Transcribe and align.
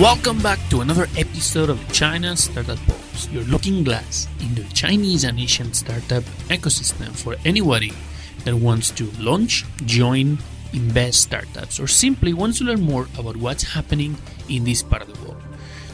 Welcome 0.00 0.40
back 0.40 0.58
to 0.70 0.80
another 0.80 1.08
episode 1.18 1.68
of 1.68 1.78
China 1.92 2.34
Startup 2.34 2.78
Pulse, 2.86 3.28
your 3.28 3.42
looking 3.44 3.84
glass 3.84 4.28
into 4.40 4.62
the 4.62 4.72
Chinese 4.72 5.24
and 5.24 5.38
Asian 5.38 5.74
startup 5.74 6.24
ecosystem 6.48 7.14
for 7.14 7.36
anybody 7.44 7.92
that 8.46 8.54
wants 8.54 8.90
to 8.92 9.10
launch, 9.20 9.66
join, 9.84 10.38
invest 10.72 11.20
startups, 11.20 11.78
or 11.78 11.86
simply 11.86 12.32
wants 12.32 12.56
to 12.60 12.64
learn 12.64 12.80
more 12.80 13.08
about 13.18 13.36
what's 13.36 13.62
happening 13.62 14.16
in 14.48 14.64
this 14.64 14.82
part 14.82 15.02
of 15.02 15.12
the 15.12 15.22
world. 15.22 15.42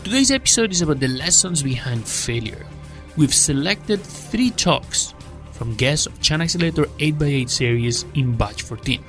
Today's 0.04 0.30
episode 0.30 0.70
is 0.70 0.82
about 0.82 1.00
the 1.00 1.08
lessons 1.08 1.64
behind 1.64 2.06
failure. 2.06 2.64
We've 3.16 3.34
selected 3.34 4.00
three 4.02 4.50
talks 4.52 5.14
from 5.50 5.74
guests 5.74 6.06
of 6.06 6.20
China 6.20 6.44
Accelerator 6.44 6.84
8x8 7.00 7.50
series 7.50 8.04
in 8.14 8.36
batch 8.36 8.62
14. 8.62 9.02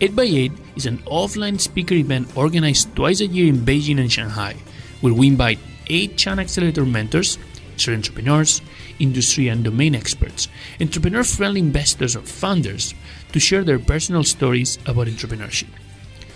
8x8 0.00 0.76
is 0.76 0.86
an 0.86 0.96
offline 1.04 1.60
speaker 1.60 1.94
event 1.94 2.34
organized 2.34 2.96
twice 2.96 3.20
a 3.20 3.26
year 3.26 3.48
in 3.48 3.58
Beijing 3.58 4.00
and 4.00 4.10
Shanghai, 4.10 4.56
where 5.02 5.12
we 5.12 5.26
invite 5.26 5.58
8 5.88 6.16
China 6.16 6.40
Accelerator 6.40 6.86
mentors, 6.86 7.36
serial 7.76 7.98
entrepreneurs, 7.98 8.62
industry 8.98 9.48
and 9.48 9.62
domain 9.62 9.94
experts, 9.94 10.48
entrepreneur 10.80 11.22
friendly 11.22 11.60
investors 11.60 12.16
or 12.16 12.22
founders 12.22 12.94
to 13.32 13.38
share 13.38 13.62
their 13.62 13.78
personal 13.78 14.24
stories 14.24 14.78
about 14.86 15.06
entrepreneurship. 15.06 15.68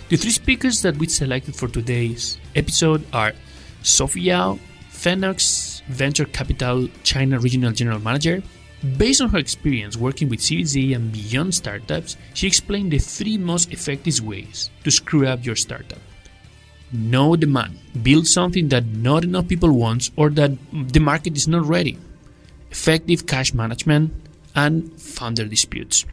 The 0.09 0.17
three 0.17 0.29
speakers 0.29 0.83
that 0.83 0.97
we 0.97 1.07
selected 1.07 1.55
for 1.55 1.67
today's 1.67 2.37
episode 2.55 3.03
are 3.13 3.33
Sophie 3.81 4.29
Yao, 4.29 4.59
Phoenix 4.89 5.81
Venture 5.87 6.25
Capital 6.25 6.87
China 7.01 7.39
Regional 7.39 7.71
General 7.71 7.99
Manager, 7.99 8.43
Based 8.97 9.21
on 9.21 9.29
her 9.29 9.37
experience 9.37 9.97
working 9.97 10.29
with 10.29 10.41
Series 10.41 10.75
A 10.77 10.93
and 10.93 11.11
beyond 11.11 11.55
startups, 11.55 12.17
she 12.33 12.47
explained 12.47 12.91
the 12.91 12.99
three 12.99 13.37
most 13.37 13.71
effective 13.71 14.21
ways 14.21 14.69
to 14.83 14.91
screw 14.91 15.25
up 15.25 15.45
your 15.45 15.55
startup. 15.55 15.99
Know 16.91 17.35
demand. 17.35 17.79
Build 18.03 18.27
something 18.27 18.69
that 18.69 18.85
not 18.85 19.23
enough 19.23 19.47
people 19.47 19.71
want 19.71 20.11
or 20.15 20.29
that 20.31 20.51
the 20.71 20.99
market 20.99 21.35
is 21.35 21.47
not 21.47 21.65
ready. 21.65 21.97
Effective 22.69 23.25
cash 23.25 23.53
management 23.53 24.13
and 24.55 24.91
founder 25.01 25.45
disputes. 25.45 26.05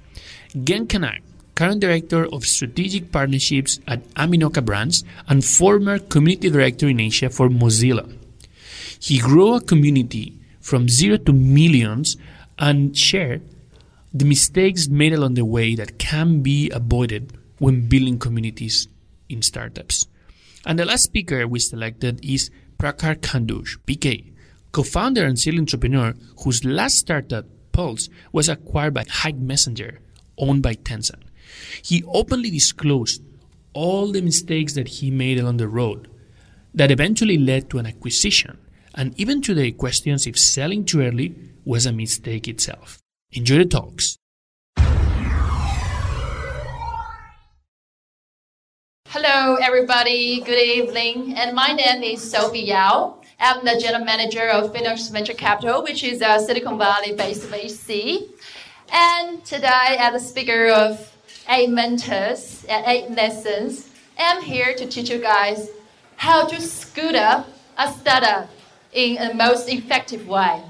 Gen 0.64 0.86
Kanai, 0.86 1.20
current 1.54 1.80
director 1.80 2.26
of 2.32 2.46
strategic 2.46 3.12
partnerships 3.12 3.80
at 3.86 4.08
Animoca 4.14 4.64
Brands 4.64 5.04
and 5.28 5.44
former 5.44 5.98
community 5.98 6.48
director 6.50 6.88
in 6.88 7.00
Asia 7.00 7.28
for 7.28 7.48
Mozilla. 7.48 8.10
He 8.98 9.18
grew 9.18 9.54
a 9.54 9.60
community 9.60 10.38
from 10.60 10.88
zero 10.88 11.16
to 11.18 11.32
millions 11.32 12.16
and 12.62 12.96
share 12.96 13.40
the 14.14 14.24
mistakes 14.24 14.88
made 14.88 15.12
along 15.12 15.34
the 15.34 15.44
way 15.44 15.74
that 15.74 15.98
can 15.98 16.42
be 16.42 16.70
avoided 16.70 17.36
when 17.58 17.88
building 17.88 18.18
communities 18.20 18.86
in 19.28 19.42
startups. 19.42 20.06
And 20.64 20.78
the 20.78 20.84
last 20.84 21.02
speaker 21.02 21.48
we 21.48 21.58
selected 21.58 22.24
is 22.24 22.50
Prakhar 22.78 23.16
Khanduja, 23.16 23.78
PK, 23.84 24.32
co-founder 24.70 25.24
and 25.24 25.36
serial 25.36 25.60
entrepreneur 25.60 26.14
whose 26.44 26.64
last 26.64 26.98
startup, 26.98 27.46
Pulse, 27.72 28.08
was 28.30 28.48
acquired 28.48 28.94
by 28.94 29.06
Hike 29.10 29.36
Messenger, 29.36 29.98
owned 30.38 30.62
by 30.62 30.74
Tencent. 30.74 31.22
He 31.82 32.04
openly 32.06 32.50
disclosed 32.50 33.22
all 33.72 34.12
the 34.12 34.22
mistakes 34.22 34.74
that 34.74 34.86
he 34.86 35.10
made 35.10 35.40
along 35.40 35.56
the 35.56 35.66
road 35.66 36.08
that 36.74 36.92
eventually 36.92 37.38
led 37.38 37.70
to 37.70 37.78
an 37.78 37.86
acquisition, 37.86 38.56
and 38.94 39.18
even 39.18 39.42
today 39.42 39.72
questions 39.72 40.28
if 40.28 40.38
selling 40.38 40.84
too 40.84 41.00
early 41.00 41.34
was 41.64 41.86
a 41.86 41.92
mistake 41.92 42.48
itself. 42.48 42.98
Enjoy 43.32 43.58
the 43.58 43.64
talks. 43.64 44.18
Hello, 49.08 49.56
everybody. 49.56 50.40
Good 50.40 50.58
evening. 50.58 51.34
And 51.34 51.54
my 51.54 51.72
name 51.72 52.02
is 52.02 52.30
Sophie 52.30 52.60
Yao. 52.60 53.18
I'm 53.38 53.64
the 53.64 53.78
general 53.78 54.04
manager 54.04 54.48
of 54.48 54.72
Phoenix 54.72 55.08
Venture 55.08 55.34
Capital, 55.34 55.82
which 55.82 56.02
is 56.02 56.22
a 56.22 56.40
Silicon 56.40 56.78
Valley 56.78 57.12
based 57.12 57.42
VC. 57.42 58.28
And 58.90 59.44
today, 59.44 59.96
as 59.98 60.14
a 60.14 60.26
speaker 60.26 60.68
of 60.68 61.14
eight 61.48 61.70
mentors 61.70 62.64
and 62.68 62.86
eight 62.86 63.10
lessons, 63.10 63.90
I'm 64.18 64.42
here 64.42 64.74
to 64.74 64.86
teach 64.86 65.10
you 65.10 65.18
guys 65.18 65.68
how 66.16 66.46
to 66.46 66.60
scoot 66.60 67.14
up 67.14 67.48
a 67.76 67.92
startup 67.92 68.48
in 68.92 69.18
a 69.18 69.34
most 69.34 69.68
effective 69.68 70.26
way. 70.26 70.62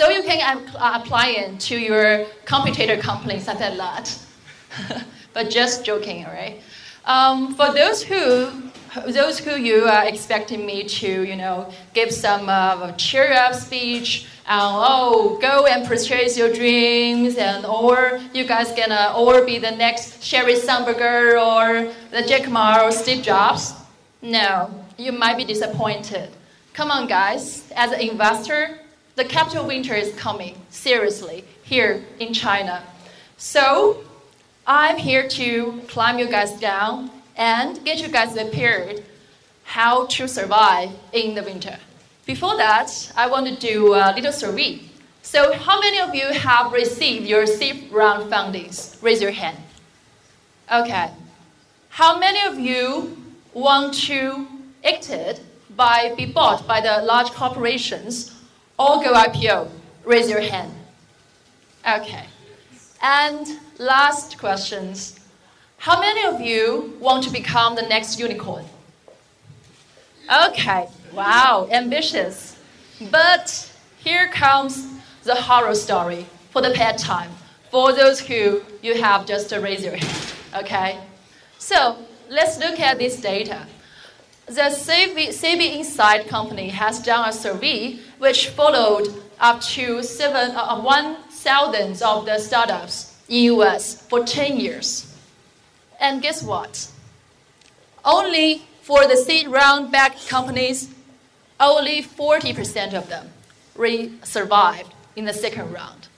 So 0.00 0.08
you 0.08 0.22
can 0.22 0.66
uh, 0.76 0.98
apply 1.02 1.26
it 1.40 1.60
to 1.60 1.76
your 1.78 2.24
computer 2.46 2.96
companies 2.96 3.44
something 3.44 3.76
like 3.76 4.06
that. 4.06 5.04
but 5.34 5.50
just 5.50 5.84
joking, 5.84 6.24
all 6.24 6.32
right? 6.32 6.62
Um, 7.04 7.54
for 7.54 7.70
those 7.74 8.02
who 8.02 8.48
those 9.12 9.38
who 9.38 9.56
you 9.56 9.84
are 9.84 10.06
expecting 10.08 10.64
me 10.64 10.84
to, 10.84 11.24
you 11.24 11.36
know, 11.36 11.70
give 11.92 12.10
some 12.12 12.48
uh, 12.48 12.92
cheer 12.92 13.30
up 13.34 13.52
speech, 13.52 14.26
and 14.48 14.72
oh, 14.90 15.38
go 15.42 15.66
and 15.66 15.86
purchase 15.86 16.34
your 16.34 16.50
dreams, 16.50 17.36
and 17.36 17.66
or 17.66 18.20
you 18.32 18.44
guys 18.44 18.72
gonna 18.72 19.12
or 19.14 19.44
be 19.44 19.58
the 19.58 19.70
next 19.70 20.22
Sheryl 20.22 20.56
Sandberg 20.56 20.96
or 21.36 21.92
the 22.10 22.26
Jack 22.26 22.48
Ma 22.48 22.86
or 22.86 22.90
Steve 22.90 23.22
Jobs. 23.22 23.74
No, 24.22 24.70
you 24.96 25.12
might 25.12 25.36
be 25.36 25.44
disappointed. 25.44 26.30
Come 26.72 26.90
on, 26.90 27.06
guys. 27.06 27.70
As 27.76 27.92
an 27.92 28.00
investor, 28.00 28.80
the 29.16 29.24
capital 29.24 29.66
winter 29.66 29.94
is 29.94 30.14
coming, 30.14 30.56
seriously, 30.70 31.44
here 31.62 32.04
in 32.18 32.32
China. 32.32 32.82
So 33.36 34.04
I'm 34.66 34.96
here 34.96 35.28
to 35.28 35.82
climb 35.88 36.18
you 36.18 36.28
guys 36.28 36.58
down 36.60 37.10
and 37.36 37.84
get 37.84 38.00
you 38.00 38.08
guys 38.08 38.32
prepared 38.32 39.02
how 39.64 40.06
to 40.06 40.26
survive 40.26 40.90
in 41.12 41.34
the 41.34 41.42
winter. 41.42 41.78
Before 42.26 42.56
that, 42.56 43.12
I 43.16 43.26
want 43.28 43.46
to 43.48 43.56
do 43.56 43.94
a 43.94 44.12
little 44.14 44.32
survey. 44.32 44.80
So 45.22 45.52
how 45.52 45.80
many 45.80 46.00
of 46.00 46.14
you 46.14 46.26
have 46.32 46.72
received 46.72 47.26
your 47.26 47.46
seed 47.46 47.90
round 47.92 48.32
fundings? 48.32 49.00
Raise 49.02 49.20
your 49.22 49.32
hand. 49.32 49.58
Okay. 50.72 51.10
How 51.88 52.18
many 52.18 52.40
of 52.46 52.58
you 52.58 53.16
want 53.52 53.94
to 54.08 54.46
exit 54.82 55.40
by 55.76 56.14
be 56.16 56.26
bought 56.26 56.66
by 56.66 56.80
the 56.80 57.02
large 57.02 57.30
corporations 57.30 58.34
all 58.80 59.02
go 59.02 59.12
IPO. 59.12 59.68
Raise 60.06 60.30
your 60.30 60.40
hand. 60.40 60.72
Okay. 61.86 62.24
And 63.02 63.46
last 63.78 64.38
questions. 64.38 65.20
How 65.76 66.00
many 66.00 66.24
of 66.24 66.40
you 66.40 66.96
want 66.98 67.22
to 67.24 67.30
become 67.30 67.74
the 67.74 67.82
next 67.82 68.18
unicorn? 68.18 68.64
Okay. 70.46 70.88
Wow, 71.12 71.68
ambitious. 71.70 72.58
But 73.10 73.70
here 73.98 74.28
comes 74.28 74.88
the 75.24 75.34
horror 75.34 75.74
story 75.74 76.24
for 76.50 76.62
the 76.62 76.70
pad 76.70 76.96
time. 76.96 77.30
For 77.70 77.92
those 77.92 78.18
who 78.18 78.62
you 78.82 78.94
have 78.94 79.26
just 79.26 79.50
to 79.50 79.60
raise 79.60 79.84
your 79.84 79.96
hand. 79.96 80.32
Okay? 80.56 80.98
So 81.58 81.98
let's 82.30 82.58
look 82.58 82.80
at 82.80 82.98
this 82.98 83.20
data. 83.20 83.66
The 84.50 84.62
CB 84.62 85.78
Insight 85.78 86.26
company 86.26 86.70
has 86.70 86.98
done 86.98 87.28
a 87.28 87.32
survey 87.32 88.00
which 88.18 88.48
followed 88.48 89.22
up 89.38 89.60
to 89.60 90.02
seven, 90.02 90.56
uh, 90.56 90.60
uh 90.60 90.82
1,000 90.82 92.02
of 92.02 92.26
the 92.26 92.36
startups 92.40 93.14
in 93.28 93.44
US 93.54 94.02
for 94.08 94.24
10 94.24 94.58
years. 94.58 95.06
And 96.00 96.20
guess 96.20 96.42
what? 96.42 96.90
Only 98.04 98.62
for 98.82 99.06
the 99.06 99.16
seed 99.16 99.46
round 99.46 99.92
back 99.92 100.18
companies, 100.26 100.88
only 101.60 102.02
40% 102.02 102.94
of 102.94 103.08
them 103.08 103.30
re- 103.76 104.10
survived 104.24 104.92
in 105.14 105.26
the 105.26 105.32
second 105.32 105.72
round. 105.72 106.08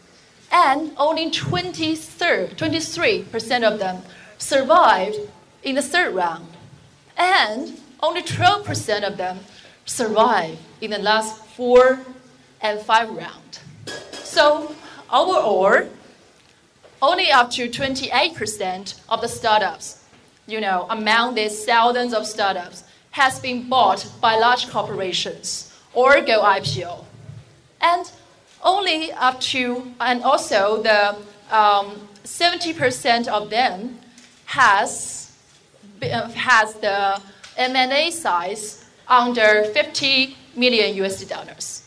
And 0.51 0.93
only 0.97 1.31
23% 1.31 3.63
of 3.63 3.79
them 3.79 4.03
survived 4.39 5.19
in 5.63 5.75
the 5.75 5.83
third 5.83 6.15
round. 6.15 6.47
And 7.19 7.79
only 8.03 8.23
12% 8.23 9.05
of 9.05 9.17
them 9.17 9.39
survive 9.85 10.59
in 10.81 10.91
the 10.91 10.99
last 10.99 11.45
four 11.47 12.01
and 12.61 12.81
five 12.81 13.09
rounds. 13.11 13.61
So 14.13 14.75
overall, 15.11 15.89
only 17.01 17.31
up 17.31 17.51
to 17.53 17.69
28% 17.69 19.01
of 19.09 19.21
the 19.21 19.29
startups, 19.29 20.05
you 20.47 20.61
know, 20.61 20.87
among 20.91 21.35
these 21.35 21.65
thousands 21.65 22.13
of 22.15 22.27
startups, 22.27 22.85
has 23.13 23.39
been 23.41 23.69
bought 23.69 24.11
by 24.21 24.37
large 24.37 24.69
corporations 24.71 25.73
or 25.93 26.21
go 26.23 26.43
IPO. 26.43 27.05
And 27.81 28.11
only 28.63 29.13
up 29.13 29.41
to, 29.53 29.93
and 30.01 30.23
also 30.23 30.83
the 30.83 31.17
um, 31.55 32.09
70% 32.25 33.29
of 33.29 33.51
them 33.51 33.99
has, 34.47 35.33
has 36.01 36.75
the 36.75 37.21
M&A 37.57 38.11
size 38.11 38.85
under 39.09 39.65
50 39.65 40.37
million 40.57 40.97
USD 40.97 41.29
dollars. 41.29 41.83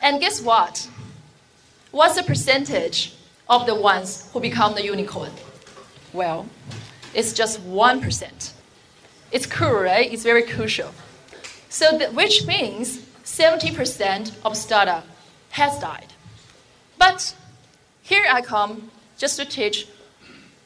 And 0.00 0.20
guess 0.20 0.40
what? 0.40 0.88
What's 1.90 2.16
the 2.16 2.22
percentage 2.22 3.14
of 3.48 3.66
the 3.66 3.74
ones 3.74 4.30
who 4.32 4.40
become 4.40 4.74
the 4.74 4.84
unicorn? 4.84 5.30
Well, 6.12 6.46
it's 7.14 7.32
just 7.32 7.60
1%. 7.66 8.52
It's 9.30 9.46
cool, 9.46 9.72
right? 9.72 10.12
It's 10.12 10.22
very 10.22 10.42
crucial. 10.42 10.92
So, 11.68 11.96
that, 11.98 12.14
which 12.14 12.46
means 12.46 12.98
70% 13.24 14.32
of 14.44 14.56
startup 14.56 15.06
has 15.50 15.78
died. 15.78 16.12
But 16.98 17.34
here 18.02 18.24
I 18.30 18.42
come 18.42 18.90
just 19.16 19.36
to 19.38 19.44
teach 19.44 19.86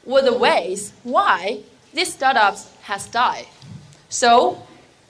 what 0.04 0.24
the 0.24 0.32
ways 0.32 0.92
why 1.02 1.60
these 1.92 2.12
startups 2.12 2.72
has 2.82 3.06
died. 3.06 3.46
So 4.08 4.62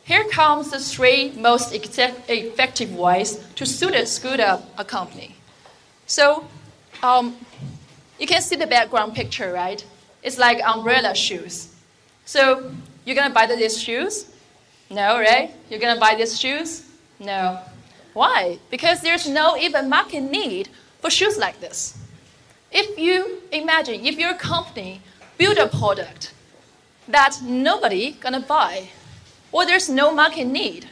here 0.04 0.24
comes 0.24 0.70
the 0.70 0.78
three 0.78 1.32
most 1.32 1.74
effective 1.74 2.94
ways 2.94 3.38
to 3.56 3.66
screw 3.66 4.34
up 4.34 4.62
a 4.78 4.84
company. 4.84 5.34
So 6.06 6.46
um, 7.02 7.36
you 8.18 8.26
can 8.26 8.40
see 8.40 8.56
the 8.56 8.66
background 8.66 9.14
picture, 9.14 9.52
right? 9.52 9.84
It's 10.22 10.38
like 10.38 10.60
umbrella 10.64 11.14
shoes. 11.14 11.74
So 12.24 12.70
you're 13.04 13.16
gonna 13.16 13.34
buy 13.34 13.46
these 13.46 13.80
shoes? 13.80 14.26
No, 14.90 15.18
right? 15.18 15.52
You're 15.68 15.80
gonna 15.80 16.00
buy 16.00 16.14
these 16.14 16.38
shoes? 16.38 16.84
No. 17.18 17.58
Why? 18.14 18.58
Because 18.70 19.00
there's 19.02 19.28
no 19.28 19.56
even 19.56 19.88
market 19.88 20.20
need 20.20 20.68
for 21.00 21.10
shoes 21.10 21.36
like 21.36 21.60
this. 21.60 21.98
If 22.72 22.98
you 22.98 23.42
imagine, 23.52 24.06
if 24.06 24.18
your 24.18 24.34
company 24.34 25.00
build 25.38 25.58
a 25.58 25.68
product 25.68 26.32
that 27.08 27.40
nobody 27.42 28.12
gonna 28.12 28.40
buy, 28.40 28.88
or 29.52 29.64
there's 29.66 29.88
no 29.88 30.12
market 30.12 30.46
need, 30.46 30.88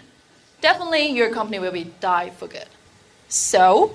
definitely 0.61 1.09
your 1.09 1.31
company 1.31 1.59
will 1.59 1.73
be 1.73 1.93
die 2.01 2.31
for 2.31 2.49
good. 2.49 2.69
So, 3.29 3.95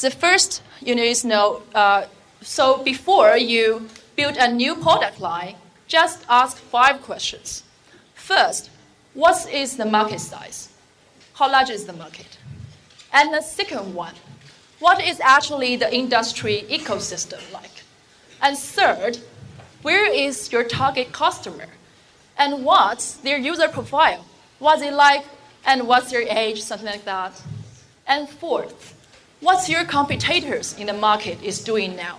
the 0.00 0.10
first 0.10 0.62
you 0.80 0.94
need 0.94 1.14
to 1.16 1.26
know. 1.26 1.62
Uh, 1.74 2.06
so 2.42 2.82
before 2.82 3.36
you 3.36 3.88
build 4.14 4.36
a 4.36 4.52
new 4.52 4.74
product 4.76 5.20
line, 5.20 5.56
just 5.86 6.24
ask 6.28 6.56
five 6.56 7.02
questions. 7.02 7.62
First, 8.14 8.70
what 9.14 9.50
is 9.52 9.76
the 9.76 9.84
market 9.84 10.20
size? 10.20 10.68
How 11.34 11.50
large 11.50 11.70
is 11.70 11.86
the 11.86 11.92
market? 11.92 12.38
And 13.12 13.32
the 13.32 13.40
second 13.40 13.94
one, 13.94 14.14
what 14.78 15.02
is 15.02 15.20
actually 15.20 15.76
the 15.76 15.94
industry 15.94 16.64
ecosystem 16.68 17.40
like? 17.52 17.82
And 18.42 18.56
third, 18.58 19.18
where 19.82 20.10
is 20.12 20.50
your 20.52 20.64
target 20.64 21.12
customer? 21.12 21.66
And 22.38 22.64
what's 22.64 23.14
their 23.14 23.38
user 23.38 23.68
profile? 23.68 24.24
What's 24.58 24.82
it 24.82 24.92
like? 24.92 25.24
And 25.64 25.88
what's 25.88 26.10
their 26.10 26.22
age? 26.22 26.62
Something 26.62 26.86
like 26.86 27.04
that. 27.04 27.40
And 28.06 28.28
fourth, 28.28 28.94
what's 29.40 29.68
your 29.68 29.84
competitors 29.84 30.78
in 30.78 30.86
the 30.86 30.92
market 30.92 31.42
is 31.42 31.62
doing 31.62 31.96
now? 31.96 32.18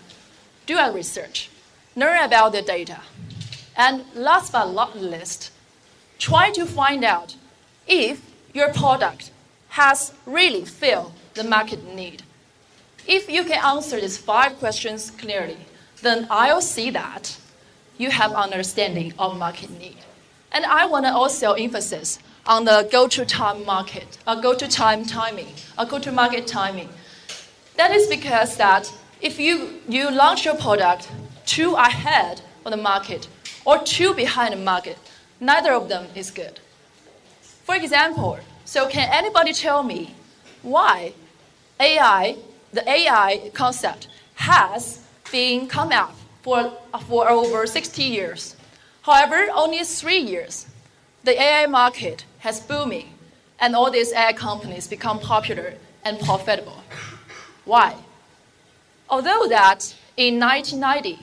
Do 0.66 0.78
a 0.78 0.92
research. 0.92 1.50
Learn 1.96 2.24
about 2.24 2.52
the 2.52 2.62
data. 2.62 3.00
And 3.76 4.04
last 4.16 4.52
but 4.52 4.72
not 4.72 5.00
least, 5.00 5.52
try 6.20 6.52
to 6.52 6.66
find 6.66 7.04
out 7.04 7.36
if 7.88 8.22
your 8.54 8.74
product 8.74 9.32
has 9.70 10.14
really 10.26 10.66
filled 10.66 11.14
the 11.36 11.44
market 11.44 11.84
need. 11.96 12.24
If 13.08 13.30
you 13.30 13.44
can 13.44 13.64
answer 13.64 14.02
these 14.02 14.18
five 14.18 14.58
questions 14.60 15.12
clearly, 15.12 15.58
then 16.02 16.28
I'll 16.30 16.62
see 16.62 16.90
that 16.92 17.38
you 17.98 18.12
have 18.12 18.32
understanding 18.34 19.14
of 19.18 19.38
market 19.38 19.70
need. 19.70 19.98
And 20.52 20.66
I 20.66 20.86
want 20.86 21.06
to 21.06 21.14
also 21.14 21.54
emphasize 21.54 22.20
on 22.46 22.66
the 22.66 22.88
go-to-time 22.92 23.66
market, 23.66 24.18
a 24.26 24.42
go-to-time 24.42 25.06
timing, 25.06 25.48
a 25.78 25.86
go-to-market 25.86 26.48
timing. 26.48 26.90
That 27.76 27.92
is 27.92 28.08
because 28.08 28.58
that 28.58 28.92
if 29.22 29.40
you, 29.40 29.82
you 29.88 30.10
launch 30.10 30.46
your 30.46 30.56
product 30.56 31.12
too 31.46 31.74
ahead 31.76 32.42
of 32.66 32.72
the 32.72 32.78
market 32.78 33.28
or 33.66 33.80
too 33.84 34.14
behind 34.14 34.54
the 34.54 34.58
market, 34.58 34.98
neither 35.40 35.74
of 35.74 35.90
them 35.90 36.08
is 36.16 36.32
good. 36.32 36.60
For 37.42 37.76
example, 37.76 38.40
so 38.66 38.88
can 38.88 39.10
anybody 39.12 39.54
tell 39.54 39.84
me 39.84 40.16
why 40.62 41.14
AI 41.80 42.38
the 42.74 42.90
AI 42.90 43.50
concept 43.54 44.08
has 44.36 45.00
been 45.32 45.68
come 45.68 45.92
out 45.92 46.14
for, 46.48 46.72
for 47.10 47.30
over 47.30 47.68
60 47.68 48.04
years. 48.04 48.56
However, 49.02 49.48
only 49.54 49.84
three 49.84 50.20
years, 50.20 50.66
the 51.26 51.38
AI 51.38 51.66
market 51.66 52.24
has 52.40 52.62
booming, 52.62 53.10
and 53.60 53.76
all 53.76 53.92
these 53.92 54.14
AI 54.14 54.32
companies 54.32 54.88
become 54.88 55.20
popular 55.20 55.74
and 56.06 56.18
profitable. 56.22 56.82
Why? 57.66 57.96
Although 59.10 59.50
that 59.50 59.94
in 60.16 60.40
1990, 60.40 61.20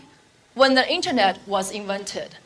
when 0.53 0.75
the 0.75 0.87
internet 0.93 1.38
was 1.47 1.73
invented, 1.73 2.37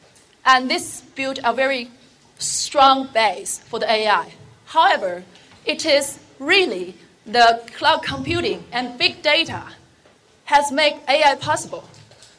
and 0.46 0.70
this 0.70 1.00
built 1.16 1.40
a 1.42 1.52
very 1.52 1.90
strong 2.38 3.08
base 3.12 3.58
for 3.58 3.80
the 3.80 3.90
AI. 3.90 4.34
However, 4.66 5.24
it 5.66 5.84
is 5.84 6.20
really 6.38 6.94
the 7.26 7.60
cloud 7.76 8.04
computing 8.04 8.62
and 8.70 8.96
big 8.96 9.20
data 9.20 9.64
has 10.44 10.70
made 10.70 11.00
AI 11.08 11.34
possible. 11.34 11.82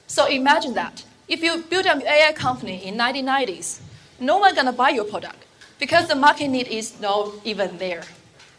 So 0.09 0.25
imagine 0.25 0.73
that. 0.73 1.05
If 1.27 1.43
you 1.43 1.63
build 1.69 1.85
an 1.85 2.01
AI 2.01 2.33
company 2.33 2.83
in 2.85 2.97
1990s, 2.97 3.79
no 4.19 4.39
one's 4.39 4.55
gonna 4.55 4.73
buy 4.73 4.89
your 4.89 5.05
product 5.05 5.45
because 5.79 6.07
the 6.07 6.15
market 6.15 6.47
need 6.49 6.67
is 6.67 6.99
not 6.99 7.31
even 7.45 7.77
there. 7.77 8.03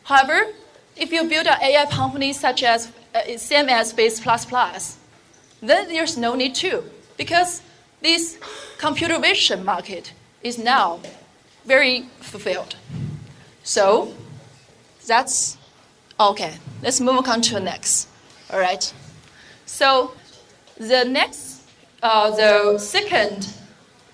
However, 0.04 0.52
if 0.96 1.12
you 1.12 1.28
build 1.28 1.46
an 1.46 1.58
AI 1.60 1.84
company 1.86 2.32
such 2.32 2.62
as 2.62 2.90
uh, 3.14 3.36
same 3.36 3.68
as 3.68 3.92
Face++, 3.92 4.20
then 5.60 5.88
there's 5.88 6.16
no 6.16 6.34
need 6.34 6.54
to 6.54 6.84
because 7.16 7.62
this 8.00 8.38
computer 8.78 9.18
vision 9.18 9.64
market 9.64 10.12
is 10.42 10.56
now 10.56 11.00
very 11.66 12.08
fulfilled. 12.20 12.76
So 13.64 14.14
that's 15.06 15.58
Okay, 16.20 16.52
let's 16.82 17.00
move 17.00 17.26
on 17.26 17.40
to 17.40 17.54
the 17.54 17.60
next. 17.60 18.06
All 18.52 18.60
right. 18.60 18.92
So 19.64 20.12
the 20.80 21.04
next, 21.04 21.62
uh, 22.02 22.30
the 22.30 22.78
second 22.78 23.52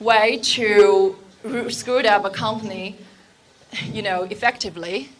way 0.01 0.39
to 0.39 1.15
screw 1.69 2.01
up 2.01 2.25
a 2.25 2.31
company, 2.31 2.97
you 3.93 4.03
know, 4.03 4.25
effectively, 4.25 5.11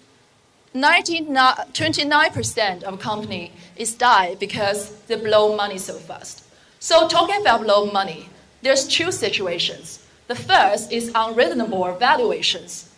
29% 0.75 2.83
of 2.83 2.99
company 2.99 3.53
is 3.77 3.95
die 3.95 4.35
because 4.35 4.91
they 5.07 5.15
blow 5.15 5.55
money 5.57 5.79
so 5.79 5.95
fast. 5.95 6.43
So 6.81 7.07
talking 7.07 7.41
about 7.41 7.63
blow 7.63 7.93
money, 7.93 8.29
there's 8.63 8.89
two 8.89 9.13
situations. 9.13 10.05
The 10.27 10.35
first 10.35 10.91
is 10.91 11.13
unreasonable 11.15 11.95
valuations. 11.95 12.91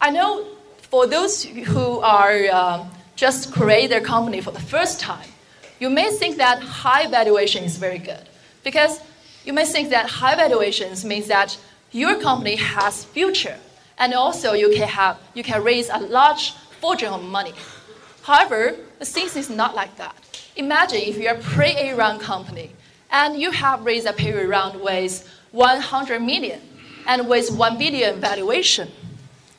I 0.00 0.10
know 0.10 0.44
for 0.90 1.06
those 1.06 1.44
who 1.44 2.00
are 2.00 2.50
um, 2.52 2.90
just 3.14 3.52
create 3.52 3.90
their 3.90 4.00
company 4.00 4.40
for 4.40 4.50
the 4.50 4.60
first 4.60 4.98
time, 4.98 5.28
you 5.82 5.90
may 5.90 6.12
think 6.12 6.36
that 6.36 6.62
high 6.62 7.08
valuation 7.08 7.64
is 7.64 7.76
very 7.76 7.98
good 7.98 8.24
because 8.62 9.00
you 9.44 9.52
may 9.52 9.64
think 9.64 9.90
that 9.90 10.08
high 10.08 10.36
valuations 10.36 11.04
means 11.04 11.26
that 11.26 11.58
your 11.90 12.20
company 12.20 12.54
has 12.54 13.04
future 13.04 13.58
and 13.98 14.14
also 14.14 14.52
you 14.52 14.70
can 14.70 14.86
have 14.86 15.18
you 15.34 15.42
can 15.42 15.60
raise 15.64 15.88
a 15.90 15.98
large 15.98 16.52
fortune 16.80 17.12
of 17.12 17.20
money. 17.24 17.52
However, 18.22 18.76
the 19.00 19.04
thing 19.04 19.28
is 19.34 19.50
not 19.50 19.74
like 19.74 19.96
that. 19.96 20.14
Imagine 20.54 21.00
if 21.00 21.18
you're 21.18 21.34
a 21.34 21.46
pre-A 21.54 21.96
round 21.96 22.20
company 22.20 22.70
and 23.10 23.30
you 23.42 23.50
have 23.50 23.84
raised 23.84 24.06
a 24.06 24.12
pre-A 24.12 24.46
round 24.46 24.80
with 24.80 25.28
100 25.50 26.22
million 26.22 26.60
and 27.08 27.28
with 27.28 27.50
1 27.50 27.76
billion 27.76 28.20
valuation. 28.20 28.88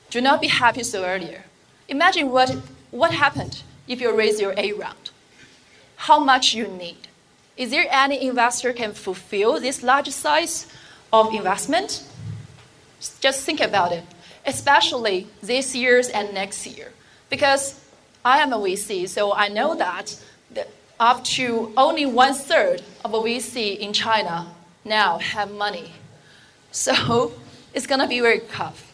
Do 0.10 0.22
not 0.22 0.40
be 0.40 0.48
happy 0.48 0.84
so 0.84 1.04
earlier. 1.04 1.44
Imagine 1.90 2.32
what 2.32 2.50
what 2.92 3.12
happened 3.12 3.62
if 3.90 4.00
you 4.00 4.10
raise 4.16 4.40
your 4.40 4.54
A 4.56 4.72
round? 4.72 5.13
How 6.08 6.20
much 6.20 6.54
you 6.54 6.68
need? 6.68 7.08
Is 7.56 7.70
there 7.70 7.86
any 7.90 8.28
investor 8.28 8.74
can 8.74 8.92
fulfill 8.92 9.58
this 9.62 9.82
large 9.82 10.10
size 10.10 10.68
of 11.14 11.34
investment? 11.34 12.04
Just 13.22 13.46
think 13.46 13.62
about 13.62 13.94
it, 13.94 14.04
especially 14.46 15.28
this 15.42 15.74
year 15.74 16.04
and 16.14 16.34
next 16.34 16.68
year. 16.68 16.92
Because 17.30 17.80
I 18.26 18.40
am 18.40 18.52
a 18.52 18.58
VC, 18.58 19.08
so 19.08 19.34
I 19.34 19.48
know 19.48 19.76
that 19.76 20.20
up 21.00 21.24
to 21.36 21.72
only 21.78 22.06
one 22.06 22.34
third 22.34 22.82
of 23.06 23.14
a 23.14 23.20
VC 23.20 23.78
in 23.78 23.94
China 23.94 24.48
now 24.84 25.20
have 25.20 25.52
money. 25.52 25.94
So 26.74 27.32
it's 27.74 27.88
gonna 27.88 28.10
be 28.10 28.20
very 28.20 28.42
tough. 28.52 28.92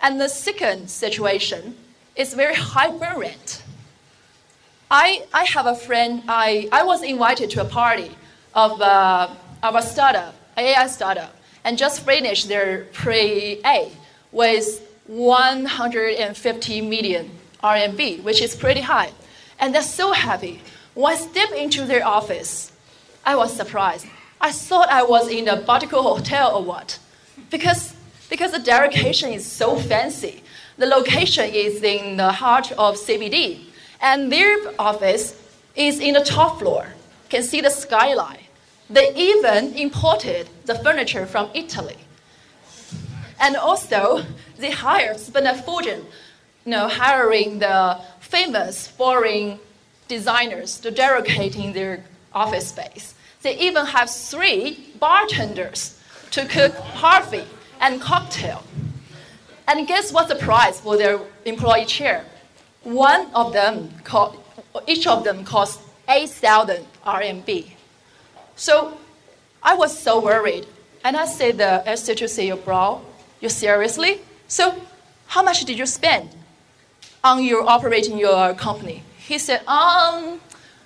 And 0.00 0.20
the 0.20 0.28
second 0.28 0.90
situation 0.90 1.74
is 2.14 2.34
very 2.34 2.54
high 2.54 2.96
burn 2.96 3.18
rate. 3.18 3.61
I, 4.94 5.24
I 5.32 5.44
have 5.44 5.64
a 5.64 5.74
friend, 5.74 6.22
I, 6.28 6.68
I 6.70 6.84
was 6.84 7.02
invited 7.02 7.48
to 7.52 7.62
a 7.62 7.64
party 7.64 8.10
of, 8.54 8.78
uh, 8.78 9.34
of 9.62 9.74
a 9.74 9.80
startup, 9.80 10.34
AI 10.58 10.86
startup, 10.86 11.34
and 11.64 11.78
just 11.78 12.04
finished 12.04 12.46
their 12.46 12.84
pre-A 12.92 13.90
with 14.32 14.86
150 15.06 16.80
million 16.82 17.30
RMB, 17.64 18.22
which 18.22 18.42
is 18.42 18.54
pretty 18.54 18.82
high. 18.82 19.10
And 19.58 19.74
they're 19.74 19.80
so 19.80 20.12
happy. 20.12 20.60
When 20.92 21.14
I 21.14 21.16
stepped 21.16 21.54
into 21.54 21.86
their 21.86 22.06
office, 22.06 22.70
I 23.24 23.34
was 23.34 23.56
surprised. 23.56 24.04
I 24.42 24.52
thought 24.52 24.90
I 24.90 25.04
was 25.04 25.26
in 25.26 25.48
a 25.48 25.56
Boutique 25.56 25.92
Hotel 25.92 26.54
or 26.54 26.62
what, 26.62 26.98
because, 27.50 27.94
because 28.28 28.52
the 28.52 28.58
decoration 28.58 29.32
is 29.32 29.50
so 29.50 29.74
fancy. 29.74 30.42
The 30.76 30.84
location 30.84 31.48
is 31.50 31.82
in 31.82 32.18
the 32.18 32.30
heart 32.30 32.72
of 32.72 32.96
CBD, 32.96 33.71
and 34.02 34.30
their 34.30 34.58
office 34.78 35.40
is 35.76 36.00
in 36.00 36.14
the 36.14 36.24
top 36.24 36.58
floor. 36.58 36.84
You 37.24 37.28
can 37.30 37.42
see 37.42 37.60
the 37.60 37.70
skyline. 37.70 38.40
They 38.90 39.14
even 39.14 39.72
imported 39.74 40.48
the 40.66 40.74
furniture 40.74 41.24
from 41.24 41.48
Italy. 41.54 41.96
And 43.40 43.56
also, 43.56 44.24
they 44.58 44.70
hired, 44.70 45.18
spent 45.18 45.64
fortune, 45.64 46.04
you 46.64 46.70
know, 46.72 46.88
hiring 46.88 47.60
the 47.60 48.00
famous 48.20 48.86
foreign 48.86 49.58
designers 50.08 50.78
to 50.80 50.90
decorate 50.90 51.56
in 51.56 51.72
their 51.72 52.04
office 52.34 52.68
space. 52.68 53.14
They 53.40 53.58
even 53.58 53.86
have 53.86 54.10
three 54.10 54.92
bartenders 55.00 55.98
to 56.32 56.44
cook 56.46 56.74
coffee 56.94 57.44
and 57.80 58.00
cocktail. 58.00 58.62
And 59.66 59.86
guess 59.88 60.12
what's 60.12 60.28
the 60.28 60.36
price 60.36 60.80
for 60.80 60.96
their 60.96 61.18
employee 61.44 61.86
chair? 61.86 62.24
One 62.84 63.30
of 63.34 63.52
them, 63.52 63.90
each 64.86 65.06
of 65.06 65.24
them 65.24 65.44
cost 65.44 65.80
8,000 66.08 66.84
RMB. 67.06 67.70
So 68.56 68.98
I 69.62 69.74
was 69.74 69.96
so 69.96 70.20
worried. 70.20 70.66
And 71.04 71.16
I 71.16 71.26
said, 71.26 71.58
the 71.58 71.82
ST2 71.86 72.24
CEO, 72.24 72.64
bro, 72.64 73.00
you 73.40 73.48
seriously? 73.48 74.20
So 74.48 74.74
how 75.26 75.42
much 75.42 75.64
did 75.64 75.78
you 75.78 75.86
spend 75.86 76.30
on 77.24 77.42
your 77.44 77.68
operating 77.68 78.18
your 78.18 78.54
company? 78.54 79.02
He 79.18 79.38
said, 79.38 79.66
um, 79.66 80.40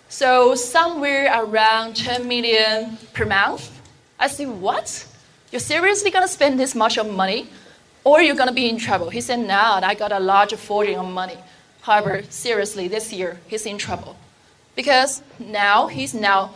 so 0.09 0.55
somewhere 0.55 1.33
around 1.35 1.97
10 1.97 2.29
million 2.29 2.97
per 3.13 3.25
month. 3.25 3.71
I 4.19 4.29
said, 4.29 4.49
what? 4.49 5.07
You're 5.51 5.61
seriously 5.61 6.11
gonna 6.11 6.29
spend 6.29 6.59
this 6.59 6.75
much 6.75 6.99
of 6.99 7.11
money? 7.11 7.49
Or 8.05 8.23
you're 8.23 8.37
gonna 8.37 8.53
be 8.53 8.69
in 8.69 8.79
trouble? 8.79 9.11
He 9.11 9.21
said, 9.21 9.41
no, 9.41 9.81
I 9.83 9.95
got 9.95 10.13
a 10.13 10.21
large 10.21 10.55
fortune 10.55 10.99
of 10.99 11.07
money. 11.07 11.37
However, 11.87 12.25
seriously, 12.31 12.89
this 12.89 13.13
year 13.13 13.39
he's 13.47 13.65
in 13.65 13.79
trouble. 13.79 14.17
Because 14.75 15.23
now 15.39 15.87
he's 15.87 16.15
now 16.15 16.53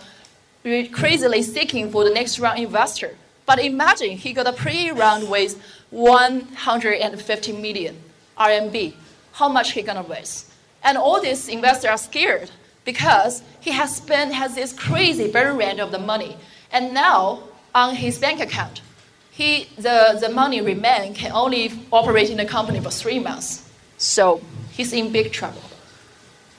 crazily 0.90 1.42
seeking 1.42 1.92
for 1.92 2.02
the 2.02 2.10
next 2.10 2.40
round 2.40 2.58
investor. 2.58 3.16
But 3.46 3.60
imagine 3.60 4.16
he 4.16 4.32
got 4.32 4.48
a 4.48 4.52
pre-round 4.52 5.30
with 5.30 5.62
150 5.90 7.52
million 7.52 7.96
RMB. 8.36 8.94
How 9.34 9.48
much 9.48 9.70
he 9.70 9.82
gonna 9.82 10.02
raise? 10.02 10.50
And 10.82 10.98
all 10.98 11.20
these 11.20 11.48
investors 11.48 11.90
are 11.90 11.98
scared 11.98 12.50
because 12.84 13.42
he 13.60 13.70
has 13.70 13.94
spent 13.94 14.32
has 14.32 14.56
this 14.56 14.72
crazy 14.72 15.30
burn 15.30 15.56
rate 15.56 15.78
of 15.78 15.92
the 15.92 16.00
money. 16.00 16.36
And 16.72 16.92
now 16.92 17.44
on 17.72 17.94
his 17.94 18.18
bank 18.18 18.40
account, 18.40 18.82
he, 19.30 19.68
the, 19.76 20.18
the 20.20 20.28
money 20.28 20.60
remain 20.60 21.14
can 21.14 21.30
only 21.30 21.70
operate 21.92 22.30
in 22.30 22.38
the 22.38 22.46
company 22.46 22.80
for 22.80 22.90
three 22.90 23.20
months. 23.20 23.70
So 23.96 24.40
he's 24.72 24.92
in 24.92 25.12
big 25.12 25.32
trouble. 25.32 25.62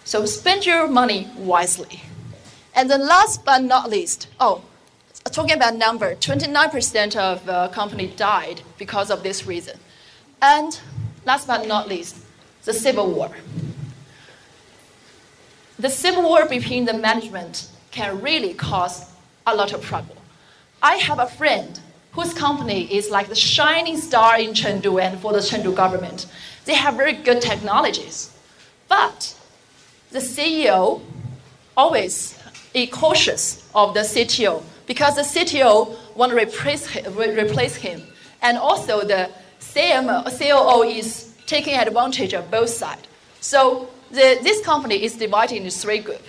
So 0.03 0.25
spend 0.25 0.65
your 0.65 0.87
money 0.87 1.29
wisely. 1.37 2.01
And 2.75 2.89
then 2.89 3.07
last 3.07 3.43
but 3.45 3.63
not 3.63 3.89
least, 3.89 4.27
oh, 4.39 4.63
talking 5.31 5.55
about 5.55 5.75
number, 5.75 6.15
29% 6.15 7.15
of 7.15 7.45
the 7.45 7.69
company 7.69 8.07
died 8.15 8.61
because 8.77 9.11
of 9.11 9.23
this 9.23 9.45
reason. 9.45 9.77
And 10.41 10.79
last 11.25 11.47
but 11.47 11.67
not 11.67 11.87
least, 11.87 12.17
the 12.63 12.73
civil 12.73 13.11
war. 13.11 13.31
The 15.79 15.89
civil 15.89 16.23
war 16.23 16.45
between 16.45 16.85
the 16.85 16.93
management 16.93 17.67
can 17.91 18.21
really 18.21 18.53
cause 18.53 19.11
a 19.47 19.55
lot 19.55 19.73
of 19.73 19.83
trouble. 19.83 20.15
I 20.81 20.95
have 20.95 21.19
a 21.19 21.27
friend 21.27 21.79
whose 22.13 22.33
company 22.33 22.93
is 22.93 23.09
like 23.09 23.27
the 23.27 23.35
shining 23.35 23.97
star 23.97 24.39
in 24.39 24.51
Chengdu 24.51 25.01
and 25.01 25.19
for 25.19 25.31
the 25.33 25.39
Chengdu 25.39 25.75
government. 25.75 26.25
They 26.71 26.77
have 26.77 26.95
very 26.95 27.11
good 27.11 27.41
technologies. 27.41 28.31
But 28.87 29.35
the 30.09 30.19
CEO 30.19 31.01
always 31.75 32.39
is 32.73 32.89
cautious 32.89 33.69
of 33.75 33.93
the 33.93 33.99
CTO 33.99 34.63
because 34.87 35.15
the 35.15 35.23
CTO 35.33 35.93
want 36.15 36.31
to 36.31 36.37
replace 36.37 36.87
him, 36.87 37.13
replace 37.17 37.75
him. 37.75 38.01
And 38.41 38.57
also 38.57 39.01
the 39.01 39.29
CMO, 39.59 40.23
COO 40.39 40.83
is 40.83 41.33
taking 41.45 41.73
advantage 41.73 42.33
of 42.33 42.49
both 42.49 42.69
sides. 42.69 43.05
So 43.41 43.89
the, 44.09 44.39
this 44.41 44.63
company 44.63 45.03
is 45.03 45.17
divided 45.17 45.57
into 45.57 45.71
three 45.71 45.99
groups. 45.99 46.23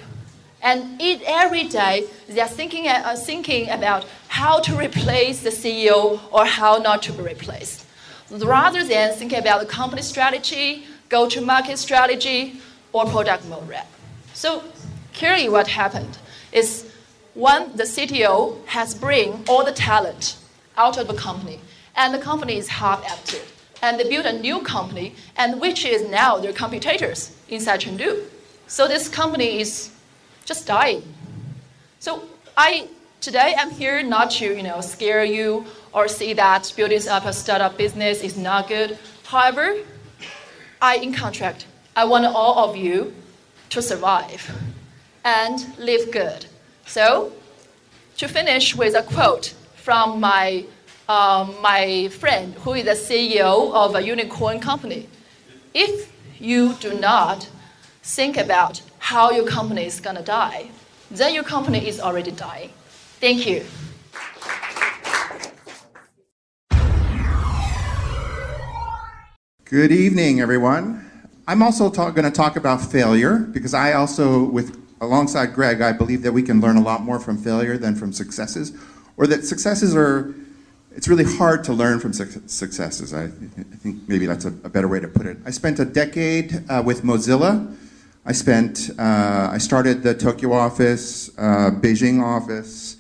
And 0.61 1.01
it, 1.01 1.23
every 1.25 1.69
day, 1.69 2.09
they 2.29 2.41
are 2.41 2.49
thinking, 2.49 2.89
uh, 2.89 3.15
thinking 3.15 3.71
about 3.71 4.07
how 4.27 4.59
to 4.59 4.77
replace 4.77 5.45
the 5.45 5.51
CEO 5.51 6.19
or 6.33 6.45
how 6.47 6.79
not 6.79 7.01
to 7.05 7.13
be 7.13 7.23
replaced. 7.23 7.82
Rather 8.33 8.83
than 8.83 9.13
thinking 9.13 9.39
about 9.39 9.61
the 9.61 9.67
company 9.67 10.01
strategy, 10.01 10.85
go 11.11 11.29
to 11.29 11.41
market 11.41 11.79
strategy, 11.79 12.61
or 12.93 13.05
product 13.05 13.45
roadmap. 13.45 13.87
So, 14.33 14.63
clearly, 15.13 15.49
what 15.49 15.69
happened 15.69 16.19
is 16.53 16.91
one, 17.35 17.77
the 17.77 17.85
CTO 17.85 18.65
has 18.67 18.95
bring 18.95 19.45
all 19.49 19.65
the 19.65 19.73
talent 19.73 20.37
out 20.77 20.97
of 20.97 21.09
the 21.09 21.15
company, 21.15 21.61
and 21.95 22.15
the 22.15 22.19
company 22.19 22.57
is 22.57 22.69
half 22.69 23.05
empty. 23.11 23.41
And 23.83 23.99
they 23.99 24.09
built 24.09 24.27
a 24.27 24.39
new 24.39 24.61
company, 24.61 25.15
and 25.37 25.61
which 25.61 25.85
is 25.85 26.09
now 26.09 26.39
their 26.39 26.53
competitors 26.53 27.37
inside 27.49 27.81
Chengdu. 27.81 28.25
So 28.67 28.89
this 28.89 29.09
company 29.09 29.61
is 29.61 29.91
just 30.45 30.67
dying. 30.67 31.03
So 31.99 32.23
I 32.57 32.89
today 33.21 33.55
I'm 33.59 33.71
here 33.71 34.03
not 34.03 34.31
to 34.33 34.47
you 34.47 34.63
know 34.63 34.81
scare 34.81 35.25
you 35.25 35.65
or 35.93 36.09
see 36.09 36.33
that 36.35 36.73
building 36.77 37.09
up 37.09 37.25
a 37.25 37.33
startup 37.33 37.77
business 37.77 38.23
is 38.23 38.37
not 38.37 38.69
good. 38.69 38.99
However, 39.25 39.77
I 40.81 40.97
in 40.97 41.13
contract 41.13 41.67
I 41.95 42.05
want 42.05 42.25
all 42.25 42.71
of 42.71 42.77
you 42.77 43.15
to 43.71 43.83
survive 43.83 44.51
and 45.25 45.77
live 45.79 46.11
good. 46.11 46.47
So 46.87 47.33
to 48.17 48.29
finish 48.29 48.75
with 48.75 48.95
a 48.95 49.03
quote 49.03 49.55
from 49.77 50.21
my 50.21 50.65
um, 51.09 51.55
my 51.61 52.09
friend 52.09 52.55
who 52.55 52.75
is 52.75 52.85
the 52.85 52.93
CEO 52.93 53.73
of 53.73 53.95
a 53.95 54.03
unicorn 54.03 54.61
company. 54.61 55.09
If 55.75 56.13
you 56.39 56.75
do 56.75 56.99
not 56.99 57.49
think 58.03 58.37
about 58.37 58.81
how 58.99 59.31
your 59.31 59.47
company 59.47 59.85
is 59.85 60.01
going 60.01 60.17
to 60.17 60.23
die, 60.23 60.71
then 61.11 61.35
your 61.35 61.45
company 61.45 61.87
is 61.87 62.01
already 62.01 62.31
dying. 62.31 62.71
Thank 63.21 63.47
you. 63.47 63.65
Good 69.73 69.91
evening, 69.91 70.43
everyone. 70.43 71.11
I'm 71.49 71.63
also 71.63 71.89
going 71.89 72.25
to 72.25 72.31
talk 72.31 72.57
about 72.57 72.83
failure 72.83 73.39
because 73.39 73.73
I 73.73 73.95
also, 73.95 74.45
with 74.45 74.79
alongside 75.01 75.55
Greg, 75.55 75.81
I 75.81 75.93
believe 75.93 76.21
that 76.25 76.33
we 76.33 76.43
can 76.43 76.61
learn 76.61 76.77
a 76.77 76.83
lot 76.83 77.01
more 77.01 77.19
from 77.19 77.39
failure 77.39 77.79
than 77.79 77.97
from 77.97 78.13
successes, 78.13 78.77
or 79.17 79.27
that 79.29 79.47
successes 79.47 79.97
are. 79.97 80.35
It's 80.95 81.09
really 81.09 81.25
hard 81.25 81.65
to 81.65 81.73
learn 81.73 82.01
from 82.01 82.13
successes. 82.13 83.15
I, 83.15 83.25
I 83.25 83.29
think 83.79 84.07
maybe 84.07 84.27
that's 84.27 84.45
a, 84.45 84.49
a, 84.63 84.69
better 84.69 84.89
way 84.89 85.01
to 85.01 85.09
put 85.09 85.25
it. 85.25 85.39
I 85.47 85.51
spent 85.51 85.79
a 85.79 85.87
decade 85.87 86.69
uh, 86.69 86.83
with 86.85 87.01
Mozilla 87.01 87.75
I 88.25 88.33
spent, 88.33 88.91
uh, 88.99 89.49
I 89.53 89.59
started 89.59 90.05
the 90.05 90.15
Tokyo 90.15 90.53
office, 90.53 91.31
uh, 91.39 91.71
Beijing 91.73 92.23
office, 92.23 92.97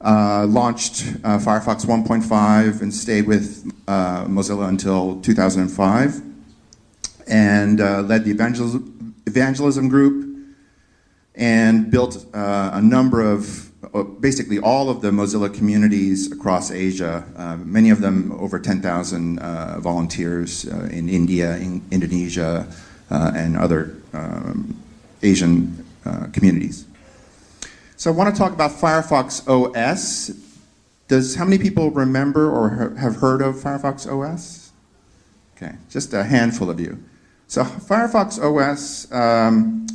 uh, 0.00 0.46
launched 0.48 1.02
uh, 1.24 1.38
Firefox 1.38 1.86
1.5 1.86 2.82
and 2.82 2.92
stayed 2.92 3.26
with 3.26 3.70
uh, 3.88 4.24
Mozilla 4.26 4.68
until 4.68 5.20
2005, 5.20 6.22
and 7.26 7.80
uh, 7.80 8.02
led 8.02 8.24
the 8.24 8.30
evangelism, 8.30 9.14
evangelism 9.26 9.88
group 9.88 10.24
and 11.34 11.90
built 11.90 12.24
a 12.32 12.80
number 12.80 13.20
of, 13.20 13.70
basically 14.22 14.58
all 14.58 14.88
of 14.88 15.02
the 15.02 15.10
Mozilla 15.10 15.52
communities 15.52 16.32
across 16.32 16.70
Asia, 16.70 17.24
many 17.62 17.90
of 17.90 18.00
them 18.00 18.32
over 18.32 18.58
10,000 18.58 19.38
volunteers 19.82 20.64
in 20.64 21.10
India, 21.10 21.56
in 21.58 21.82
Indonesia, 21.90 22.66
and 23.10 23.54
other 23.54 23.96
um, 24.14 24.82
Asian 25.22 25.84
uh, 26.06 26.28
communities. 26.32 26.85
So 27.98 28.12
I 28.12 28.14
want 28.14 28.34
to 28.34 28.38
talk 28.38 28.52
about 28.52 28.72
Firefox 28.72 29.42
OS. 29.48 30.30
Does 31.08 31.34
how 31.34 31.44
many 31.44 31.56
people 31.56 31.90
remember 31.90 32.50
or 32.50 32.94
have 32.98 33.16
heard 33.16 33.40
of 33.40 33.54
Firefox 33.54 34.06
OS? 34.06 34.70
Okay, 35.56 35.74
just 35.88 36.12
a 36.12 36.22
handful 36.22 36.68
of 36.68 36.78
you. 36.78 37.02
So 37.46 37.64
Firefox 37.64 38.38
OS 38.38 39.10
um, 39.12 39.86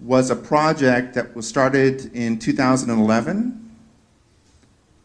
was 0.00 0.30
a 0.30 0.36
project 0.36 1.14
that 1.14 1.36
was 1.36 1.46
started 1.46 2.14
in 2.14 2.38
2011. 2.38 3.76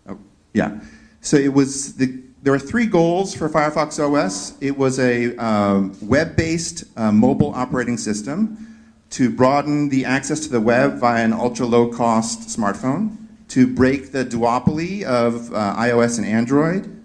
Oh, 0.08 0.18
yeah. 0.54 0.80
So 1.20 1.36
it 1.36 1.54
was 1.54 1.96
the 1.96 2.22
there 2.42 2.54
are 2.54 2.60
three 2.60 2.86
goals 2.86 3.36
for 3.36 3.50
Firefox 3.50 4.00
OS. 4.00 4.54
It 4.62 4.78
was 4.78 4.98
a 4.98 5.36
um, 5.36 5.94
web-based 6.02 6.86
uh, 6.96 7.12
mobile 7.12 7.54
operating 7.54 7.98
system 7.98 8.69
to 9.12 9.30
broaden 9.30 9.90
the 9.90 10.06
access 10.06 10.40
to 10.42 10.50
the 10.50 10.62
web 10.62 11.00
via 11.00 11.24
an 11.24 11.34
ultra 11.34 11.66
low-cost 11.66 12.42
smartphone, 12.42 13.18
to 13.48 13.66
break 13.66 14.12
the 14.12 14.24
duopoly 14.24 15.04
of 15.04 15.54
uh, 15.54 15.76
iOS 15.78 16.18
and 16.18 16.28
Android, 16.28 16.96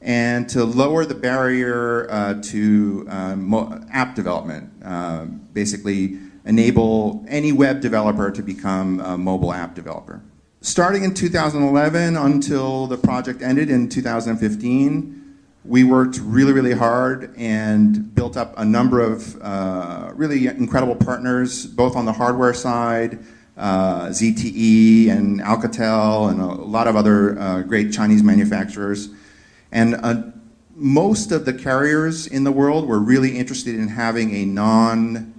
and 0.00 0.48
to 0.48 0.64
lower 0.64 1.04
the 1.04 1.14
barrier 1.14 2.10
uh, 2.10 2.34
to 2.42 3.06
mo- 3.36 3.84
app 3.92 4.14
development. 4.14 4.72
Uh, 4.82 5.24
basically, 5.52 6.18
enable 6.44 7.24
any 7.28 7.52
web 7.52 7.80
developer 7.80 8.30
to 8.30 8.42
become 8.42 9.00
a 9.00 9.18
mobile 9.18 9.52
app 9.52 9.74
developer. 9.74 10.22
Starting 10.60 11.04
in 11.04 11.14
2011 11.14 12.16
until 12.16 12.86
the 12.86 12.96
project 12.96 13.42
ended 13.42 13.70
in 13.70 13.88
2015, 13.88 15.27
we 15.64 15.84
worked 15.84 16.18
really, 16.22 16.52
really 16.52 16.72
hard 16.72 17.34
and 17.36 18.14
built 18.14 18.36
up 18.36 18.54
a 18.56 18.64
number 18.64 19.00
of 19.00 19.40
uh, 19.42 20.12
really 20.14 20.46
incredible 20.46 20.94
partners, 20.94 21.66
both 21.66 21.96
on 21.96 22.04
the 22.04 22.12
hardware 22.12 22.54
side, 22.54 23.18
uh, 23.56 24.06
ZTE 24.06 25.10
and 25.10 25.40
Alcatel, 25.40 26.30
and 26.30 26.40
a 26.40 26.46
lot 26.46 26.86
of 26.86 26.96
other 26.96 27.38
uh, 27.38 27.62
great 27.62 27.92
Chinese 27.92 28.22
manufacturers. 28.22 29.08
And 29.72 29.96
uh, 29.96 30.22
most 30.74 31.32
of 31.32 31.44
the 31.44 31.52
carriers 31.52 32.26
in 32.26 32.44
the 32.44 32.52
world 32.52 32.86
were 32.86 33.00
really 33.00 33.36
interested 33.36 33.74
in 33.74 33.88
having 33.88 34.34
a 34.34 34.44
non 34.44 35.34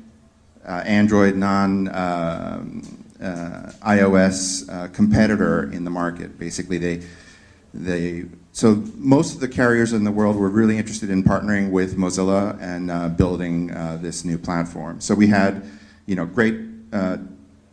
uh, 0.67 0.83
Android, 0.85 1.37
non 1.37 1.87
um, 1.95 3.05
uh, 3.21 3.71
iOS 3.81 4.93
competitor 4.93 5.71
in 5.71 5.85
the 5.85 5.89
market. 5.89 6.37
Basically, 6.37 6.77
they, 6.77 7.01
they, 7.73 8.25
so 8.59 8.83
most 8.97 9.35
of 9.35 9.39
the 9.39 9.47
carriers 9.47 9.93
in 9.93 10.03
the 10.03 10.11
world 10.11 10.35
were 10.35 10.49
really 10.49 10.77
interested 10.77 11.09
in 11.09 11.23
partnering 11.23 11.71
with 11.71 11.95
Mozilla 11.95 12.61
and 12.61 13.15
building 13.15 13.67
this 14.01 14.25
new 14.25 14.37
platform. 14.37 14.99
So 14.99 15.15
we 15.15 15.27
had, 15.27 15.63
you 16.07 16.17
know, 16.17 16.25
great 16.25 16.91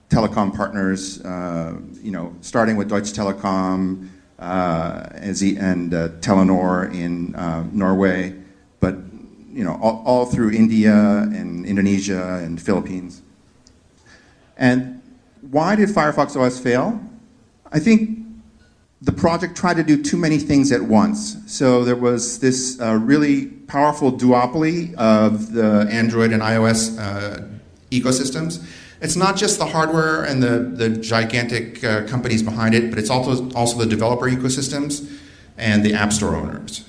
telecom 0.09 0.55
partners, 0.55 1.21
uh, 1.25 1.77
you 1.95 2.13
know, 2.13 2.37
starting 2.41 2.77
with 2.77 2.89
Deutsche 2.89 3.13
Telekom 3.13 4.09
uh, 4.39 5.09
and 5.13 5.93
uh, 5.93 6.09
Telenor 6.21 6.95
in 6.95 7.33
Norway, 7.77 8.37
but 8.79 8.95
you 9.53 9.65
know, 9.65 9.77
all, 9.83 10.05
all, 10.07 10.27
through 10.27 10.53
India 10.53 10.95
and 10.95 11.67
Indonesia 11.67 12.41
and 12.45 12.63
Philippines. 12.63 13.23
And 14.57 15.03
why 15.51 15.75
did 15.75 15.89
Firefox 15.89 16.37
OS 16.41 16.61
fail? 16.61 17.01
I 17.73 17.81
think 17.81 18.26
the 19.07 19.13
project 19.13 19.57
tried 19.57 19.79
to 19.79 19.83
do 19.83 20.03
too 20.03 20.19
many 20.19 20.39
things 20.39 20.71
at 20.71 20.83
once. 20.83 21.37
So 21.47 21.83
there 21.85 21.97
was 21.97 22.39
this 22.39 22.79
uh, 22.81 22.99
really 23.03 23.47
powerful 23.47 24.13
duopoly 24.13 24.95
of 24.95 25.53
the 25.53 25.89
Android 25.91 26.33
and 26.33 26.43
iOS 26.43 26.99
uh, 26.99 27.43
ecosystems 27.91 28.63
it's 29.01 29.17
not 29.17 29.37
just 29.37 29.59
the 29.59 29.67
hardware 29.67 30.25
and 30.25 30.43
the, 30.43 30.59
the 30.59 30.89
gigantic 30.89 31.85
uh, 31.85 32.07
companies 32.07 32.43
behind 32.43 32.75
it, 32.75 32.91
but 32.91 32.99
it's 32.99 33.11
also, 33.11 33.51
also 33.53 33.79
the 33.79 33.87
developer 33.87 34.27
ecosystems 34.27 35.21
and 35.59 35.85
the 35.85 35.95
App 35.95 36.13
Store 36.13 36.35
owners. 36.35 36.89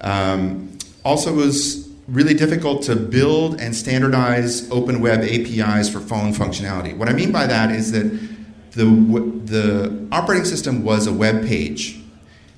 Um, 0.00 0.76
also, 1.04 1.32
it 1.32 1.36
was 1.36 1.88
really 2.08 2.34
difficult 2.34 2.82
to 2.84 2.96
build 2.96 3.60
and 3.60 3.74
standardize 3.74 4.70
open 4.70 5.00
web 5.00 5.20
APIs 5.20 5.88
for 5.88 6.00
phone 6.00 6.32
functionality. 6.32 6.96
What 6.96 7.08
I 7.08 7.12
mean 7.12 7.32
by 7.32 7.46
that 7.46 7.70
is 7.70 7.92
that 7.92 8.35
the, 8.76 8.84
the 8.84 10.08
operating 10.12 10.44
system 10.44 10.84
was 10.84 11.06
a 11.06 11.12
web 11.12 11.46
page. 11.46 11.98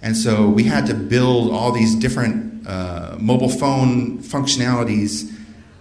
And 0.03 0.17
so 0.17 0.49
we 0.49 0.65
had 0.65 0.87
to 0.87 0.95
build 0.95 1.53
all 1.53 1.73
these 1.73 1.95
different 1.95 2.67
uh, 2.67 3.17
mobile 3.19 3.49
phone 3.49 4.19
functionalities 4.19 5.33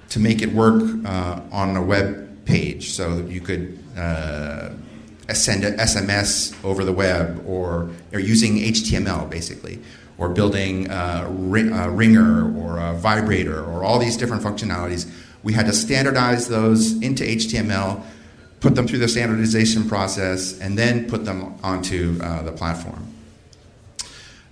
to 0.09 0.19
make 0.19 0.41
it 0.41 0.51
work 0.53 0.83
uh, 1.05 1.41
on 1.51 1.75
a 1.75 1.81
web 1.81 2.45
page. 2.45 2.91
So 2.91 3.17
you 3.27 3.41
could 3.41 3.77
uh, 3.97 4.69
send 5.33 5.63
an 5.63 5.77
SMS 5.77 6.55
over 6.63 6.83
the 6.83 6.93
web 6.93 7.43
or, 7.45 7.89
or 8.13 8.19
using 8.19 8.57
HTML 8.57 9.29
basically, 9.29 9.79
or 10.17 10.29
building 10.29 10.89
a, 10.89 11.27
ring, 11.29 11.73
a 11.73 11.89
ringer 11.89 12.55
or 12.57 12.77
a 12.77 12.93
vibrator 12.93 13.63
or 13.63 13.83
all 13.83 13.99
these 13.99 14.17
different 14.17 14.43
functionalities. 14.43 15.11
We 15.43 15.53
had 15.53 15.65
to 15.65 15.73
standardize 15.73 16.47
those 16.47 16.93
into 17.01 17.23
HTML, 17.23 18.03
put 18.59 18.75
them 18.75 18.87
through 18.87 18.99
the 18.99 19.07
standardization 19.07 19.87
process, 19.87 20.59
and 20.59 20.77
then 20.77 21.09
put 21.09 21.25
them 21.25 21.57
onto 21.63 22.19
uh, 22.21 22.41
the 22.43 22.51
platform. 22.51 23.13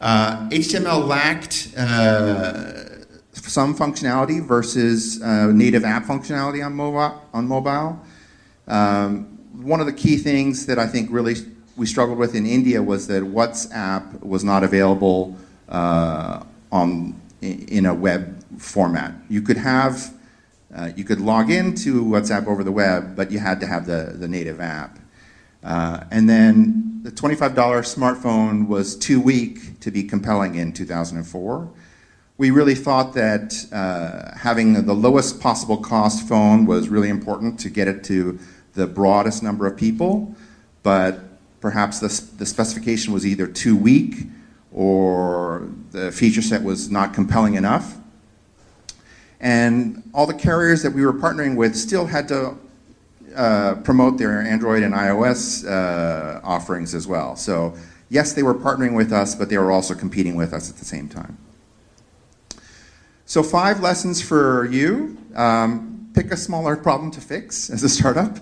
Uh, 0.01 0.47
HTML 0.49 1.07
lacked 1.07 1.73
uh, 1.77 3.05
some 3.33 3.75
functionality 3.75 4.45
versus 4.45 5.21
uh, 5.21 5.47
native 5.47 5.83
app 5.83 6.05
functionality 6.05 6.65
on 6.65 6.73
mobile. 6.73 7.21
On 7.33 7.47
mobile. 7.47 7.99
Um, 8.67 9.25
one 9.53 9.79
of 9.79 9.85
the 9.85 9.93
key 9.93 10.17
things 10.17 10.65
that 10.65 10.77
I 10.77 10.87
think 10.87 11.09
really 11.11 11.35
we 11.75 11.85
struggled 11.85 12.17
with 12.17 12.35
in 12.35 12.45
India 12.45 12.81
was 12.81 13.07
that 13.07 13.23
WhatsApp 13.23 14.21
was 14.21 14.43
not 14.43 14.63
available 14.63 15.37
uh, 15.69 16.43
on 16.71 17.19
in 17.41 17.85
a 17.85 17.93
web 17.93 18.43
format. 18.57 19.13
You 19.29 19.41
could 19.41 19.57
have 19.57 20.13
uh, 20.75 20.91
you 20.95 21.03
could 21.03 21.21
log 21.21 21.49
into 21.49 22.03
WhatsApp 22.03 22.47
over 22.47 22.63
the 22.63 22.71
web, 22.71 23.15
but 23.15 23.31
you 23.31 23.39
had 23.39 23.59
to 23.61 23.67
have 23.67 23.85
the, 23.85 24.13
the 24.15 24.27
native 24.27 24.59
app. 24.59 24.99
Uh, 25.63 26.03
and 26.11 26.29
then 26.29 26.99
the 27.03 27.11
$25 27.11 27.53
smartphone 27.55 28.67
was 28.67 28.95
too 28.95 29.21
weak 29.21 29.79
to 29.79 29.91
be 29.91 30.03
compelling 30.03 30.55
in 30.55 30.73
2004 30.73 31.71
we 32.37 32.51
really 32.51 32.75
thought 32.75 33.13
that 33.13 33.65
uh, 33.71 34.37
having 34.37 34.85
the 34.85 34.93
lowest 34.93 35.39
possible 35.39 35.77
cost 35.77 36.27
phone 36.27 36.65
was 36.65 36.89
really 36.89 37.09
important 37.09 37.59
to 37.61 37.69
get 37.69 37.87
it 37.87 38.03
to 38.05 38.37
the 38.73 38.85
broadest 38.85 39.41
number 39.41 39.65
of 39.65 39.77
people, 39.77 40.35
but 40.83 41.19
perhaps 41.61 41.99
the, 41.99 42.07
the 42.37 42.45
specification 42.45 43.13
was 43.13 43.25
either 43.25 43.47
too 43.47 43.75
weak 43.75 44.27
or 44.73 45.69
the 45.91 46.11
feature 46.11 46.41
set 46.41 46.61
was 46.61 46.91
not 46.91 47.13
compelling 47.13 47.55
enough. 47.55 47.97
And 49.45 50.01
all 50.11 50.25
the 50.25 50.33
carriers 50.33 50.81
that 50.81 50.89
we 50.89 51.05
were 51.05 51.13
partnering 51.13 51.55
with 51.55 51.75
still 51.75 52.07
had 52.07 52.27
to 52.29 52.57
uh, 53.35 53.75
promote 53.83 54.17
their 54.17 54.41
Android 54.41 54.81
and 54.81 54.91
iOS 54.95 55.63
uh, 55.69 56.41
offerings 56.43 56.95
as 56.95 57.05
well. 57.05 57.35
So, 57.35 57.75
yes, 58.09 58.33
they 58.33 58.41
were 58.41 58.55
partnering 58.55 58.95
with 58.95 59.13
us, 59.13 59.35
but 59.35 59.51
they 59.51 59.59
were 59.59 59.71
also 59.71 59.93
competing 59.93 60.33
with 60.33 60.51
us 60.51 60.71
at 60.71 60.77
the 60.77 60.85
same 60.85 61.07
time. 61.07 61.37
So, 63.27 63.43
five 63.43 63.81
lessons 63.81 64.19
for 64.19 64.65
you. 64.65 65.15
Um, 65.35 66.09
pick 66.15 66.31
a 66.31 66.37
smaller 66.37 66.75
problem 66.75 67.11
to 67.11 67.21
fix 67.21 67.69
as 67.69 67.83
a 67.83 67.89
startup. 67.89 68.39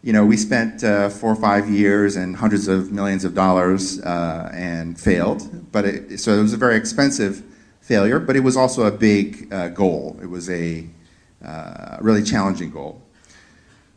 You 0.00 0.14
know, 0.14 0.24
we 0.24 0.38
spent 0.38 0.82
uh, 0.82 1.10
four 1.10 1.32
or 1.32 1.36
five 1.36 1.68
years 1.68 2.16
and 2.16 2.34
hundreds 2.34 2.68
of 2.68 2.90
millions 2.90 3.26
of 3.26 3.34
dollars 3.34 4.00
uh, 4.00 4.50
and 4.54 4.98
failed. 4.98 5.70
But 5.72 5.84
it, 5.84 6.20
so 6.20 6.32
it 6.32 6.40
was 6.40 6.54
a 6.54 6.56
very 6.56 6.76
expensive 6.76 7.42
failure, 7.88 8.18
but 8.20 8.36
it 8.36 8.40
was 8.40 8.54
also 8.54 8.84
a 8.84 8.90
big 8.90 9.52
uh, 9.52 9.68
goal. 9.68 10.18
It 10.22 10.26
was 10.26 10.50
a 10.50 10.86
uh, 11.42 11.96
really 12.02 12.22
challenging 12.22 12.70
goal. 12.70 13.00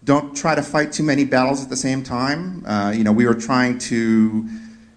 Don't 0.05 0.35
try 0.35 0.55
to 0.55 0.63
fight 0.63 0.93
too 0.93 1.03
many 1.03 1.25
battles 1.25 1.61
at 1.61 1.69
the 1.69 1.75
same 1.75 2.01
time. 2.01 2.65
Uh, 2.65 2.91
you 2.95 3.03
know, 3.03 3.11
we 3.11 3.25
were 3.25 3.35
trying 3.35 3.77
to 3.79 4.47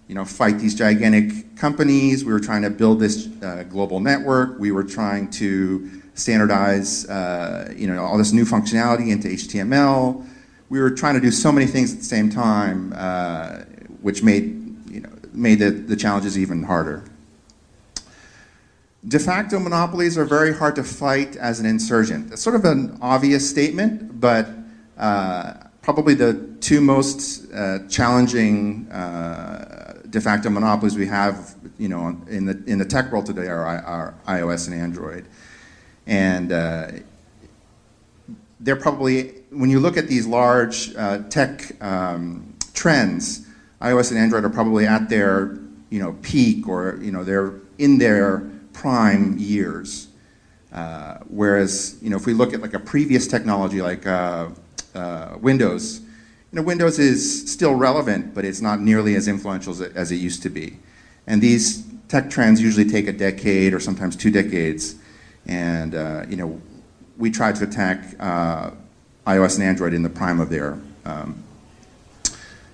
you 0.07 0.15
know, 0.15 0.23
fight 0.23 0.59
these 0.59 0.75
gigantic 0.75 1.57
companies. 1.57 2.23
We 2.23 2.31
were 2.31 2.39
trying 2.39 2.61
to 2.61 2.69
build 2.69 2.99
this 2.99 3.27
uh, 3.43 3.63
global 3.69 3.99
network. 3.99 4.59
We 4.59 4.71
were 4.71 4.83
trying 4.83 5.29
to 5.31 6.01
standardize, 6.13 7.05
uh, 7.09 7.73
you 7.75 7.87
know, 7.87 8.01
all 8.03 8.17
this 8.17 8.31
new 8.31 8.45
functionality 8.45 9.09
into 9.09 9.27
HTML. 9.27 10.25
We 10.69 10.79
were 10.79 10.91
trying 10.91 11.15
to 11.15 11.21
do 11.21 11.31
so 11.31 11.51
many 11.51 11.65
things 11.65 11.91
at 11.91 11.99
the 11.99 12.05
same 12.05 12.29
time, 12.29 12.93
uh, 12.95 13.63
which 14.01 14.23
made, 14.23 14.45
you 14.89 15.01
know, 15.01 15.09
made 15.33 15.59
the, 15.59 15.71
the 15.71 15.95
challenges 15.95 16.37
even 16.37 16.63
harder. 16.63 17.03
De 19.07 19.19
facto 19.19 19.59
monopolies 19.59 20.17
are 20.17 20.25
very 20.25 20.53
hard 20.53 20.75
to 20.75 20.83
fight 20.83 21.35
as 21.35 21.59
an 21.59 21.65
insurgent. 21.65 22.33
It's 22.33 22.41
sort 22.41 22.55
of 22.55 22.65
an 22.65 22.97
obvious 23.01 23.47
statement, 23.47 24.19
but 24.19 24.49
uh, 24.97 25.53
probably 25.83 26.15
the 26.15 26.57
two 26.59 26.81
most 26.81 27.51
uh, 27.53 27.79
challenging 27.87 28.89
uh, 28.91 30.01
de 30.09 30.19
facto 30.19 30.49
monopolies 30.49 30.95
we 30.95 31.05
have, 31.05 31.53
you 31.77 31.87
know, 31.87 32.19
in 32.27 32.45
the 32.45 32.63
in 32.65 32.79
the 32.79 32.85
tech 32.85 33.11
world 33.11 33.27
today 33.27 33.47
are, 33.47 33.63
are 33.63 34.15
iOS 34.27 34.67
and 34.67 34.75
Android, 34.75 35.27
and 36.07 36.51
uh, 36.51 36.87
they're 38.59 38.75
probably 38.75 39.33
when 39.51 39.69
you 39.69 39.79
look 39.79 39.97
at 39.97 40.07
these 40.07 40.25
large 40.25 40.95
uh, 40.95 41.19
tech 41.29 41.79
um, 41.79 42.55
trends, 42.73 43.45
iOS 43.81 44.09
and 44.09 44.19
Android 44.19 44.45
are 44.45 44.49
probably 44.49 44.87
at 44.87 45.09
their 45.09 45.59
you 45.91 45.99
know 45.99 46.13
peak 46.23 46.67
or 46.67 46.97
you 47.03 47.11
know 47.11 47.23
they're 47.23 47.53
in 47.77 47.99
their 47.99 48.49
prime 48.81 49.37
years. 49.37 50.07
Uh, 50.71 51.19
whereas 51.29 51.97
you 52.01 52.09
know 52.09 52.17
if 52.17 52.25
we 52.25 52.33
look 52.33 52.53
at 52.53 52.61
like 52.61 52.73
a 52.73 52.79
previous 52.79 53.27
technology 53.27 53.81
like 53.81 54.05
uh, 54.05 54.49
uh, 54.93 55.37
Windows 55.39 56.01
you 56.55 56.61
know, 56.61 56.67
Windows 56.67 56.99
is 56.99 57.51
still 57.51 57.75
relevant, 57.75 58.33
but 58.33 58.45
it's 58.45 58.61
not 58.61 58.79
nearly 58.79 59.15
as 59.15 59.27
influential 59.27 59.73
as 59.73 59.81
it, 59.81 59.93
as 59.93 60.09
it 60.13 60.15
used 60.15 60.41
to 60.43 60.49
be. 60.49 60.77
And 61.27 61.41
these 61.41 61.83
tech 62.07 62.29
trends 62.29 62.61
usually 62.61 62.89
take 62.89 63.09
a 63.09 63.11
decade 63.11 63.73
or 63.73 63.81
sometimes 63.81 64.15
two 64.15 64.31
decades. 64.31 64.95
And 65.45 65.95
uh, 65.95 66.25
you 66.29 66.37
know, 66.37 66.61
we 67.17 67.29
try 67.29 67.51
to 67.51 67.63
attack 67.65 68.05
uh, 68.21 68.71
iOS 69.27 69.55
and 69.55 69.65
Android 69.65 69.93
in 69.93 70.01
the 70.01 70.09
prime 70.09 70.39
of 70.39 70.49
their 70.49 70.79
um, 71.03 71.43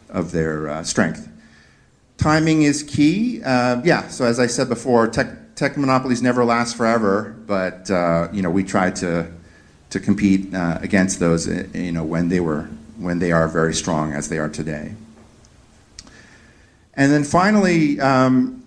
of 0.10 0.32
their 0.32 0.70
uh, 0.70 0.84
strength. 0.84 1.28
timing 2.18 2.62
is 2.62 2.84
key. 2.84 3.40
Yeah, 3.40 4.10
so 4.10 4.26
as 4.26 4.40
I 4.40 4.46
said 4.46 4.70
before, 4.70 5.08
tech, 5.08 5.51
tech 5.62 5.78
monopolies 5.78 6.24
never 6.24 6.44
last 6.44 6.76
forever, 6.76 7.36
but 7.46 7.92
uh, 7.92 8.28
you 8.34 8.42
know 8.42 8.50
we 8.50 8.64
try 8.64 8.90
to 8.90 9.32
to 9.92 10.00
compete 10.00 10.52
uh, 10.56 10.80
against 10.82 11.20
those. 11.20 11.48
uh, 11.48 11.68
You 11.76 11.92
know 11.92 12.04
when 12.04 12.30
they 12.30 12.40
were 12.40 12.64
when 12.98 13.20
they 13.20 13.32
are 13.32 13.48
very 13.48 13.76
strong 13.76 14.12
as 14.14 14.28
they 14.28 14.40
are 14.40 14.50
today. 14.50 14.96
And 16.96 17.12
then 17.12 17.24
finally, 17.24 18.00
um, 18.00 18.64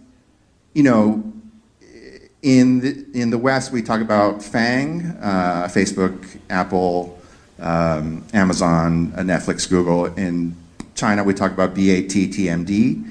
you 0.72 0.84
know, 0.84 1.32
in 2.42 2.80
the, 2.80 3.06
in 3.12 3.30
the 3.30 3.38
West, 3.38 3.72
we 3.72 3.82
talk 3.82 4.00
about 4.00 4.42
FANG, 4.42 5.02
uh, 5.20 5.68
Facebook, 5.70 6.38
Apple, 6.48 7.18
um, 7.58 8.24
Amazon, 8.32 9.12
uh, 9.16 9.20
Netflix, 9.20 9.68
Google. 9.68 10.06
In 10.14 10.56
China, 10.94 11.22
we 11.24 11.34
talk 11.34 11.52
about 11.52 11.74
BAT, 11.74 12.14
TMD. 12.34 13.04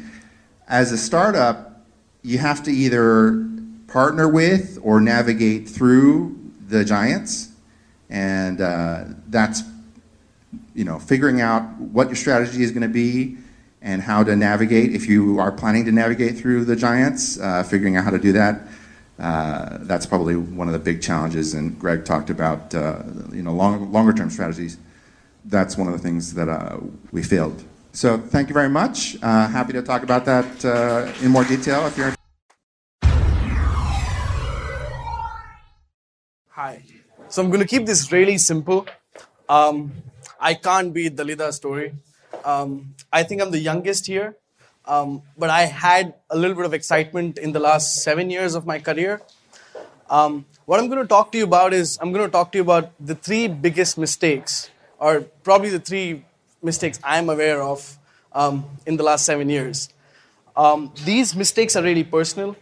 As 0.68 0.92
a 0.92 0.98
startup, 0.98 1.86
you 2.22 2.38
have 2.38 2.64
to 2.64 2.72
either 2.72 3.53
partner 3.94 4.28
with 4.28 4.80
or 4.82 5.00
navigate 5.00 5.70
through 5.70 6.36
the 6.68 6.84
giants, 6.84 7.50
and 8.10 8.60
uh, 8.60 9.04
that's 9.28 9.62
you 10.74 10.84
know 10.84 10.98
figuring 10.98 11.42
out 11.42 11.62
what 11.78 12.08
your 12.08 12.16
strategy 12.16 12.64
is 12.64 12.72
going 12.72 12.82
to 12.82 12.88
be 12.88 13.38
and 13.84 14.02
how 14.02 14.24
to 14.24 14.36
navigate 14.36 14.96
if 14.96 15.08
you 15.08 15.40
are 15.40 15.52
planning 15.52 15.86
to 15.86 15.92
navigate 15.92 16.36
through 16.36 16.66
the 16.66 16.76
giants. 16.76 17.40
Uh, 17.40 17.62
figuring 17.64 17.96
out 17.96 18.04
how 18.04 18.10
to 18.10 18.18
do 18.18 18.32
that. 18.32 18.62
Uh, 19.20 19.78
that's 19.82 20.08
probably 20.08 20.36
one 20.36 20.68
of 20.68 20.74
the 20.74 20.80
big 20.80 21.00
challenges. 21.00 21.54
And 21.54 21.78
Greg 21.80 22.04
talked 22.04 22.32
about 22.32 22.74
uh, 22.74 23.04
you 23.32 23.44
know 23.44 23.54
long, 23.54 23.92
longer 23.92 24.12
term 24.12 24.32
strategies. 24.32 24.78
That's 25.46 25.78
one 25.78 25.88
of 25.88 25.94
the 25.94 26.00
things 26.00 26.34
that 26.34 26.50
uh, 26.50 26.80
we 27.12 27.22
failed. 27.22 27.64
So 27.92 28.18
thank 28.18 28.50
you 28.50 28.56
very 28.56 28.70
much. 28.70 29.18
Uh, 29.22 29.48
happy 29.48 29.74
to 29.74 29.84
talk 29.84 30.02
about 30.02 30.26
that 30.26 30.66
uh, 30.66 31.14
in 31.24 31.30
more 31.30 31.44
detail 31.44 31.86
if 31.86 31.96
you're. 31.96 32.16
So 37.34 37.42
I'm 37.42 37.50
going 37.50 37.62
to 37.62 37.68
keep 37.68 37.88
this 37.88 38.12
really 38.12 38.38
simple. 38.38 38.86
Um, 39.50 39.92
I 40.40 40.54
can't 40.54 40.94
beat 40.94 41.16
Dalida 41.16 41.52
story. 41.52 41.96
Um, 42.46 42.94
I 43.12 43.24
think 43.24 43.42
I'm 43.42 43.50
the 43.50 43.58
youngest 43.58 44.06
here, 44.06 44.38
um, 44.86 45.24
but 45.36 45.50
I 45.50 45.64
had 45.64 46.14
a 46.30 46.38
little 46.38 46.56
bit 46.56 46.66
of 46.66 46.76
excitement 46.76 47.40
in 47.40 47.52
the 47.52 47.60
last 47.60 48.04
seven 48.04 48.30
years 48.30 48.54
of 48.54 48.68
my 48.68 48.78
career. 48.78 49.20
Um, 50.12 50.46
what 50.66 50.80
I'm 50.80 50.90
going 50.90 51.02
to 51.02 51.08
talk 51.08 51.32
to 51.32 51.40
you 51.40 51.46
about 51.46 51.74
is 51.74 51.98
I'm 52.00 52.12
going 52.12 52.24
to 52.24 52.32
talk 52.32 52.52
to 52.52 52.60
you 52.60 52.62
about 52.62 52.92
the 53.04 53.16
three 53.16 53.48
biggest 53.48 53.98
mistakes, 53.98 54.70
or 55.00 55.22
probably 55.44 55.70
the 55.70 55.80
three 55.80 56.26
mistakes 56.62 57.00
I'm 57.04 57.32
aware 57.32 57.64
of 57.64 57.98
um, 58.34 58.64
in 58.86 58.96
the 58.96 59.04
last 59.04 59.26
seven 59.26 59.50
years. 59.50 59.90
Um, 60.56 60.94
these 61.04 61.36
mistakes 61.36 61.76
are 61.76 61.82
really 61.82 62.04
personal. 62.04 62.56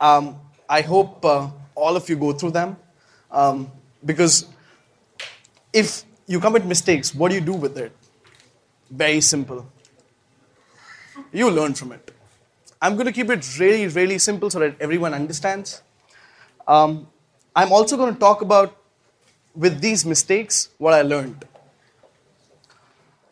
I 0.00 0.80
hope 0.80 1.24
uh, 1.24 1.48
all 1.76 1.94
of 1.94 2.08
you 2.08 2.16
go 2.16 2.32
through 2.32 2.50
them 2.50 2.76
um, 3.30 3.70
because 4.06 4.46
if 5.72 6.04
you 6.26 6.40
commit 6.40 6.64
mistakes, 6.64 7.14
what 7.14 7.28
do 7.28 7.34
you 7.34 7.40
do 7.40 7.52
with 7.52 7.76
it? 7.76 7.92
Very 8.90 9.20
simple. 9.20 9.66
You 11.32 11.50
learn 11.50 11.74
from 11.74 11.92
it. 11.92 12.12
I'm 12.80 12.94
going 12.94 13.06
to 13.06 13.12
keep 13.12 13.30
it 13.30 13.58
really, 13.58 13.88
really 13.88 14.18
simple 14.18 14.48
so 14.48 14.60
that 14.60 14.76
everyone 14.80 15.12
understands. 15.12 15.82
Um, 16.68 17.08
I'm 17.54 17.72
also 17.72 17.96
going 17.96 18.14
to 18.14 18.20
talk 18.20 18.42
about, 18.42 18.76
with 19.54 19.80
these 19.80 20.04
mistakes, 20.04 20.68
what 20.78 20.94
I 20.94 21.02
learned. 21.02 21.44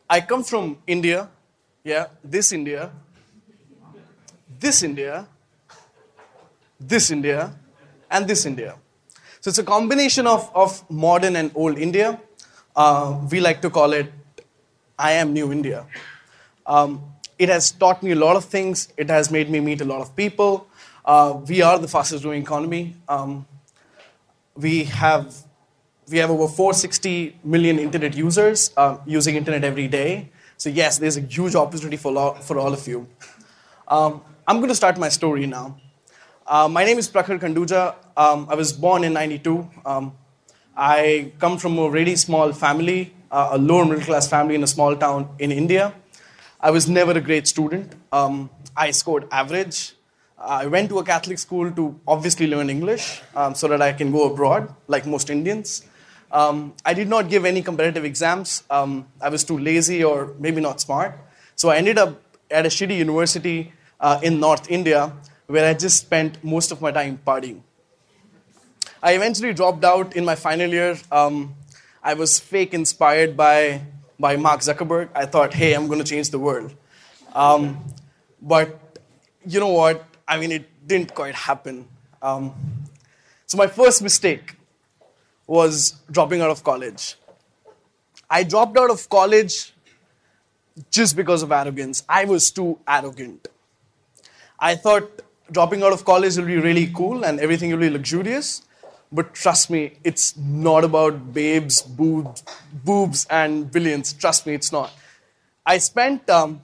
I 0.09 0.21
come 0.21 0.43
from 0.43 0.79
India, 0.87 1.29
yeah, 1.83 2.07
this 2.23 2.53
India, 2.53 2.91
this 4.59 4.83
India, 4.83 5.27
this 6.81 7.11
India, 7.11 7.55
and 8.11 8.27
this 8.27 8.47
India. 8.47 8.77
So 9.45 9.51
it's 9.51 9.59
a 9.59 9.63
combination 9.63 10.27
of, 10.27 10.51
of 10.55 10.91
modern 10.91 11.37
and 11.37 11.51
old 11.55 11.77
India. 11.77 12.19
Uh, 12.75 13.21
we 13.31 13.41
like 13.41 13.61
to 13.61 13.69
call 13.69 13.93
it 13.93 14.11
I 14.99 15.13
am 15.13 15.35
New 15.35 15.53
India. 15.53 15.85
Um, 16.65 17.03
it 17.39 17.51
has 17.51 17.71
taught 17.71 18.03
me 18.03 18.13
a 18.13 18.15
lot 18.15 18.37
of 18.37 18.47
things. 18.47 18.89
It 18.97 19.11
has 19.11 19.31
made 19.31 19.51
me 19.51 19.61
meet 19.61 19.83
a 19.83 19.85
lot 19.85 20.01
of 20.01 20.17
people. 20.17 20.67
Uh, 21.05 21.41
we 21.47 21.61
are 21.61 21.79
the 21.79 21.89
fastest 21.89 22.23
growing 22.23 22.41
economy. 22.41 22.97
Um, 23.07 23.45
we 24.57 24.85
have 24.85 25.37
we 26.11 26.17
have 26.17 26.31
over 26.31 26.49
460 26.49 27.37
million 27.45 27.79
internet 27.79 28.17
users 28.17 28.71
uh, 28.79 28.97
using 29.05 29.37
internet 29.37 29.63
every 29.63 29.89
day. 29.89 30.31
So 30.57 30.71
yes, 30.71 30.97
there's 30.97 31.19
a 31.19 31.21
huge 31.21 31.55
opportunity 31.55 31.99
for, 31.99 32.13
lo- 32.13 32.39
for 32.41 32.59
all 32.59 32.73
of 32.73 32.89
you. 32.89 33.07
Um, 33.89 34.23
I'm 34.47 34.57
going 34.57 34.71
to 34.71 34.75
start 34.75 34.97
my 34.97 35.11
story 35.11 35.45
now. 35.45 35.77
Uh, 36.47 36.69
my 36.69 36.85
name 36.85 36.99
is 36.99 37.09
Prakhar 37.09 37.41
Khanduja. 37.41 37.95
Um, 38.19 38.47
I 38.51 38.55
was 38.55 38.71
born 38.71 39.03
in 39.03 39.15
92. 39.15 39.67
Um, 39.87 40.13
I 40.77 41.33
come 41.39 41.57
from 41.57 41.79
a 41.79 41.89
really 41.89 42.17
small 42.17 42.53
family, 42.53 43.15
uh, 43.31 43.49
a 43.53 43.59
lower 43.59 43.87
middle 43.87 44.05
class 44.05 44.29
family 44.29 44.55
in 44.55 44.63
a 44.63 44.67
small 44.67 44.95
town 44.95 45.31
in 45.39 45.51
India. 45.51 45.95
I 46.61 46.71
was 46.71 46.87
never 46.87 47.13
a 47.13 47.21
great 47.23 47.49
student. 47.49 47.95
Um, 48.13 48.51
I 48.77 48.91
scored 48.91 49.27
average. 49.31 49.95
I 50.39 50.67
went 50.67 50.91
to 50.91 50.99
a 50.99 51.05
Catholic 51.05 51.39
school 51.39 51.73
to 51.73 51.99
obviously 52.07 52.47
learn 52.47 52.69
English 52.69 53.23
um, 53.35 53.55
so 53.55 53.67
that 53.69 53.81
I 53.81 53.95
can 53.95 54.13
go 54.13 54.31
abroad, 54.31 54.69
like 54.87 55.07
most 55.07 55.31
Indians. 55.31 55.87
Um, 56.31 56.75
I 56.85 56.93
did 56.93 57.09
not 57.09 57.31
give 57.31 57.47
any 57.47 57.63
competitive 57.63 58.05
exams. 58.05 58.65
Um, 58.69 59.09
I 59.19 59.31
was 59.31 59.45
too 59.45 59.59
lazy 59.59 60.05
or 60.05 60.35
maybe 60.39 60.61
not 60.61 60.79
smart. 60.79 61.19
So 61.57 61.71
I 61.71 61.77
ended 61.77 61.97
up 61.97 62.21
at 62.51 62.67
a 62.67 62.69
shitty 62.69 62.99
university 62.99 63.73
uh, 63.99 64.21
in 64.23 64.41
North 64.41 64.71
India 64.71 65.11
where 65.47 65.69
I 65.69 65.75
just 65.75 65.99
spent 66.01 66.43
most 66.43 66.73
of 66.73 66.81
my 66.81 66.91
time 66.91 67.21
partying. 67.27 67.61
I 69.03 69.13
eventually 69.13 69.53
dropped 69.53 69.85
out 69.85 70.17
in 70.17 70.25
my 70.25 70.35
final 70.35 70.71
year. 70.71 70.97
Um, 71.13 71.55
I 72.03 72.15
was 72.15 72.39
fake 72.39 72.73
inspired 72.73 73.37
by, 73.37 73.83
by 74.19 74.37
Mark 74.37 74.61
Zuckerberg. 74.61 75.11
I 75.15 75.27
thought, 75.27 75.53
hey, 75.53 75.75
I'm 75.75 75.87
going 75.87 75.99
to 75.99 76.05
change 76.05 76.31
the 76.31 76.39
world. 76.39 76.75
Um, 77.35 77.79
but 78.41 78.99
you 79.47 79.61
know 79.61 79.69
what? 79.69 80.05
I 80.27 80.39
mean, 80.39 80.53
it 80.53 80.87
didn't 80.87 81.15
quite 81.15 81.35
happen. 81.35 81.87
Um, 82.23 82.55
so 83.47 83.59
my 83.59 83.67
first 83.67 84.03
mistake 84.03 84.57
was 85.47 85.95
dropping 86.11 86.41
out 86.41 86.51
of 86.51 86.65
college. 86.65 87.17
I 88.31 88.43
dropped 88.43 88.79
out 88.79 88.91
of 88.91 89.07
college 89.09 89.75
just 90.91 91.15
because 91.15 91.43
of 91.43 91.53
arrogance. 91.53 92.03
I 92.09 92.25
was 92.25 92.51
too 92.51 92.79
arrogant. 92.89 93.49
I 94.59 94.77
thought 94.77 95.23
dropping 95.51 95.83
out 95.83 95.93
of 95.93 96.05
college 96.05 96.37
will 96.37 96.47
be 96.47 96.57
really 96.57 96.87
cool 96.89 97.25
and 97.25 97.41
everything 97.41 97.71
will 97.71 97.79
be 97.79 97.91
luxurious. 97.91 98.63
But 99.13 99.35
trust 99.35 99.71
me, 99.71 99.99
it's 100.03 100.37
not 100.37 100.83
about 100.83 101.33
babes, 101.33 101.83
boobs, 101.83 102.43
boobs, 102.73 103.27
and 103.31 103.71
billions. 103.71 104.13
Trust 104.13 104.47
me, 104.47 104.55
it's 104.55 104.73
not. 104.73 104.93
I 105.65 105.79
spent, 105.79 106.29
um, 106.29 106.63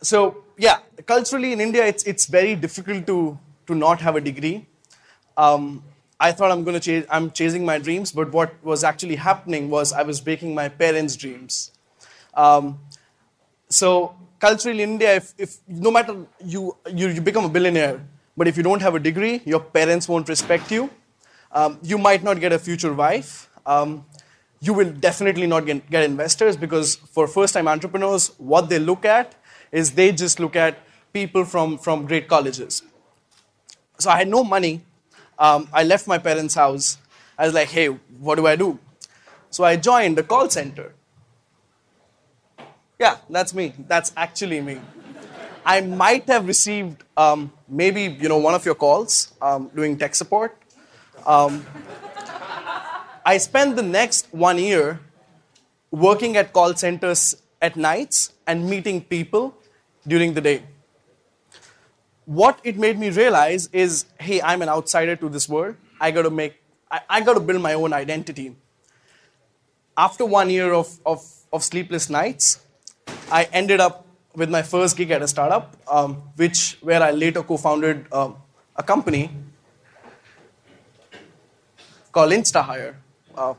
so 0.00 0.44
yeah, 0.56 0.78
culturally 1.06 1.52
in 1.52 1.60
India, 1.60 1.84
it's, 1.84 2.04
it's 2.04 2.26
very 2.26 2.54
difficult 2.54 3.06
to, 3.06 3.38
to 3.66 3.74
not 3.74 4.00
have 4.00 4.16
a 4.16 4.20
degree. 4.20 4.66
Um, 5.36 5.82
I 6.20 6.32
thought 6.32 6.50
I'm 6.50 6.64
going 6.64 6.74
to 6.74 6.80
chase, 6.80 7.06
I'm 7.10 7.30
chasing 7.30 7.64
my 7.64 7.78
dreams, 7.78 8.12
but 8.12 8.32
what 8.32 8.52
was 8.64 8.82
actually 8.82 9.16
happening 9.16 9.70
was 9.70 9.92
I 9.92 10.02
was 10.02 10.20
breaking 10.20 10.54
my 10.54 10.68
parents' 10.68 11.16
dreams. 11.16 11.72
Um, 12.34 12.80
so 13.68 14.16
culturally 14.38 14.82
in 14.82 14.90
India, 14.90 15.16
if, 15.16 15.34
if 15.38 15.56
no 15.66 15.90
matter 15.90 16.26
you, 16.44 16.76
you, 16.92 17.08
you 17.08 17.20
become 17.20 17.44
a 17.44 17.48
billionaire, 17.48 18.00
but 18.36 18.48
if 18.48 18.56
you 18.56 18.62
don't 18.62 18.80
have 18.80 18.94
a 18.94 18.98
degree, 18.98 19.42
your 19.44 19.60
parents 19.60 20.08
won't 20.08 20.28
respect 20.28 20.70
you. 20.70 20.90
Um, 21.52 21.78
you 21.82 21.98
might 21.98 22.22
not 22.22 22.40
get 22.40 22.52
a 22.52 22.58
future 22.58 22.92
wife. 22.92 23.48
Um, 23.66 24.04
you 24.60 24.74
will 24.74 24.90
definitely 24.90 25.46
not 25.46 25.66
get, 25.66 25.88
get 25.90 26.04
investors 26.04 26.56
because 26.56 26.96
for 26.96 27.26
first-time 27.26 27.68
entrepreneurs, 27.68 28.32
what 28.38 28.68
they 28.68 28.78
look 28.78 29.04
at 29.04 29.34
is 29.72 29.92
they 29.92 30.12
just 30.12 30.40
look 30.40 30.56
at 30.56 30.78
people 31.12 31.44
from, 31.44 31.78
from 31.78 32.06
great 32.06 32.28
colleges. 32.28 32.82
So 33.98 34.10
I 34.10 34.18
had 34.18 34.28
no 34.28 34.44
money. 34.44 34.82
Um, 35.38 35.68
I 35.72 35.84
left 35.84 36.06
my 36.06 36.18
parents' 36.18 36.54
house. 36.54 36.98
I 37.36 37.46
was 37.46 37.54
like, 37.54 37.68
hey, 37.68 37.86
what 37.86 38.36
do 38.36 38.46
I 38.46 38.56
do? 38.56 38.78
So 39.50 39.64
I 39.64 39.76
joined 39.76 40.18
a 40.18 40.22
call 40.22 40.50
center. 40.50 40.94
Yeah, 42.98 43.18
that's 43.30 43.54
me. 43.54 43.74
That's 43.86 44.12
actually 44.16 44.60
me. 44.60 44.80
I 45.64 45.80
might 45.82 46.26
have 46.26 46.48
received 46.48 47.04
um, 47.16 47.52
maybe 47.68 48.02
you 48.02 48.28
know 48.28 48.38
one 48.38 48.54
of 48.54 48.64
your 48.64 48.74
calls 48.74 49.32
um, 49.40 49.70
doing 49.74 49.96
tech 49.96 50.16
support. 50.16 50.56
Um, 51.24 51.64
I 53.24 53.38
spent 53.38 53.76
the 53.76 53.82
next 53.82 54.26
one 54.32 54.58
year 54.58 54.98
working 55.92 56.36
at 56.36 56.52
call 56.52 56.74
centers 56.74 57.36
at 57.62 57.76
nights 57.76 58.32
and 58.46 58.68
meeting 58.68 59.00
people 59.00 59.54
during 60.06 60.34
the 60.34 60.40
day. 60.40 60.62
What 62.24 62.58
it 62.64 62.76
made 62.76 62.98
me 62.98 63.10
realize 63.10 63.68
is, 63.72 64.06
hey, 64.18 64.40
I'm 64.42 64.60
an 64.62 64.68
outsider 64.68 65.16
to 65.16 65.28
this 65.28 65.48
world. 65.48 65.76
I 66.00 66.10
got 66.10 66.22
to 66.22 66.30
make, 66.30 66.54
I, 66.90 67.00
I 67.08 67.20
got 67.20 67.34
to 67.34 67.40
build 67.40 67.62
my 67.62 67.74
own 67.74 67.92
identity. 67.92 68.56
After 69.96 70.24
one 70.24 70.50
year 70.50 70.72
of, 70.72 70.98
of, 71.06 71.24
of 71.52 71.64
sleepless 71.64 72.10
nights, 72.10 72.60
I 73.30 73.44
ended 73.52 73.78
up 73.78 74.06
with 74.34 74.48
my 74.48 74.62
first 74.62 74.96
gig 74.96 75.10
at 75.10 75.20
a 75.20 75.28
startup, 75.28 75.76
um, 75.86 76.22
which 76.36 76.78
where 76.80 77.02
I 77.02 77.10
later 77.10 77.42
co-founded 77.42 78.06
uh, 78.10 78.30
a 78.74 78.82
company 78.82 79.30
called 82.10 82.32
InstaHire. 82.32 82.94
Uh, 83.34 83.54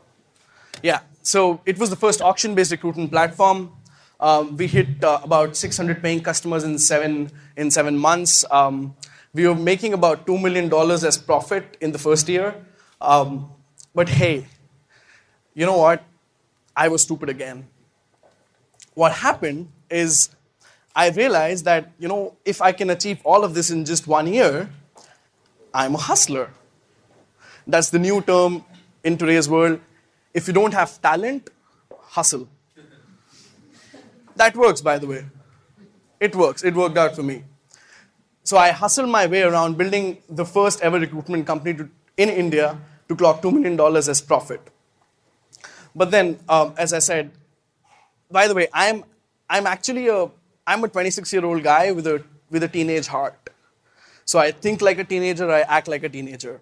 yeah, 0.82 1.02
so 1.22 1.62
it 1.66 1.78
was 1.78 1.92
the 1.92 1.96
first 1.96 2.22
auction-based 2.22 2.72
recruitment 2.72 3.12
platform. 3.12 3.72
Um, 4.20 4.58
we 4.58 4.66
hit 4.66 5.04
uh, 5.04 5.20
about 5.24 5.56
600 5.56 6.02
paying 6.02 6.22
customers 6.22 6.64
in 6.64 6.80
seven 6.80 7.32
in 7.56 7.70
seven 7.70 7.96
months. 7.98 8.44
Um, 8.50 8.96
we 9.34 9.48
were 9.48 9.56
making 9.56 9.94
about 9.94 10.26
two 10.26 10.38
million 10.38 10.68
dollars 10.68 11.04
as 11.04 11.18
profit 11.18 11.78
in 11.80 11.92
the 11.92 12.00
first 12.00 12.28
year. 12.28 12.56
Um, 13.00 13.52
but 13.94 14.10
hey, 14.10 14.48
you 15.54 15.66
know 15.66 15.78
what? 15.78 16.04
I 16.76 16.88
was 16.88 17.04
stupid 17.04 17.30
again. 17.30 17.68
What 19.00 19.14
happened 19.14 19.70
is 19.90 20.30
I 20.94 21.10
realized 21.10 21.64
that 21.64 21.92
you 22.00 22.10
know 22.10 22.36
if 22.44 22.62
I 22.62 22.74
can 22.74 22.90
achieve 22.90 23.22
all 23.24 23.46
of 23.46 23.54
this 23.54 23.70
in 23.72 23.86
just 23.86 24.08
one 24.08 24.28
year, 24.28 24.70
I'm 25.74 25.96
a 25.96 25.98
hustler. 25.98 26.50
That's 27.66 27.92
the 27.92 28.00
new 28.00 28.20
term 28.22 28.66
in 29.06 29.18
today's 29.18 29.48
world. 29.48 29.80
If 30.34 30.50
you 30.50 30.54
don't 30.54 30.74
have 30.74 31.02
talent, 31.02 31.50
hustle. 32.18 32.50
That 34.36 34.58
works, 34.58 34.82
by 34.82 34.98
the 34.98 35.08
way. 35.08 35.26
It 36.20 36.36
works. 36.36 36.66
It 36.66 36.76
worked 36.76 36.98
out 36.98 37.16
for 37.16 37.24
me. 37.24 37.44
So 38.44 38.58
I 38.58 38.72
hustled 38.72 39.10
my 39.10 39.28
way 39.28 39.44
around 39.44 39.78
building 39.78 40.18
the 40.28 40.44
first 40.44 40.82
ever 40.82 41.00
recruitment 41.00 41.48
company 41.48 41.74
to, 41.76 41.90
in 42.18 42.28
India 42.28 42.78
to 43.08 43.16
clock 43.16 43.42
$2 43.42 43.54
million 43.54 43.80
as 43.96 44.20
profit. 44.20 44.60
But 45.96 46.12
then, 46.12 46.40
um, 46.50 46.74
as 46.78 46.92
I 46.92 47.00
said, 47.00 47.32
by 48.32 48.48
the 48.48 48.54
way, 48.54 48.68
I'm, 48.74 49.04
I'm 49.50 49.66
actually 49.68 50.08
a, 50.08 50.30
I'm 50.66 50.84
a 50.84 50.88
26 50.88 51.34
year 51.34 51.46
old 51.46 51.64
guy 51.64 51.92
with 51.92 52.08
a, 52.08 52.24
with 52.50 52.64
a 52.64 52.68
teenage 52.68 53.08
heart. 53.08 53.50
So 54.26 54.38
I 54.38 54.52
think 54.52 54.82
like 54.82 55.00
a 55.00 55.04
teenager, 55.04 55.50
I 55.50 55.62
act 55.62 55.88
like 55.88 56.04
a 56.04 56.10
teenager. 56.10 56.62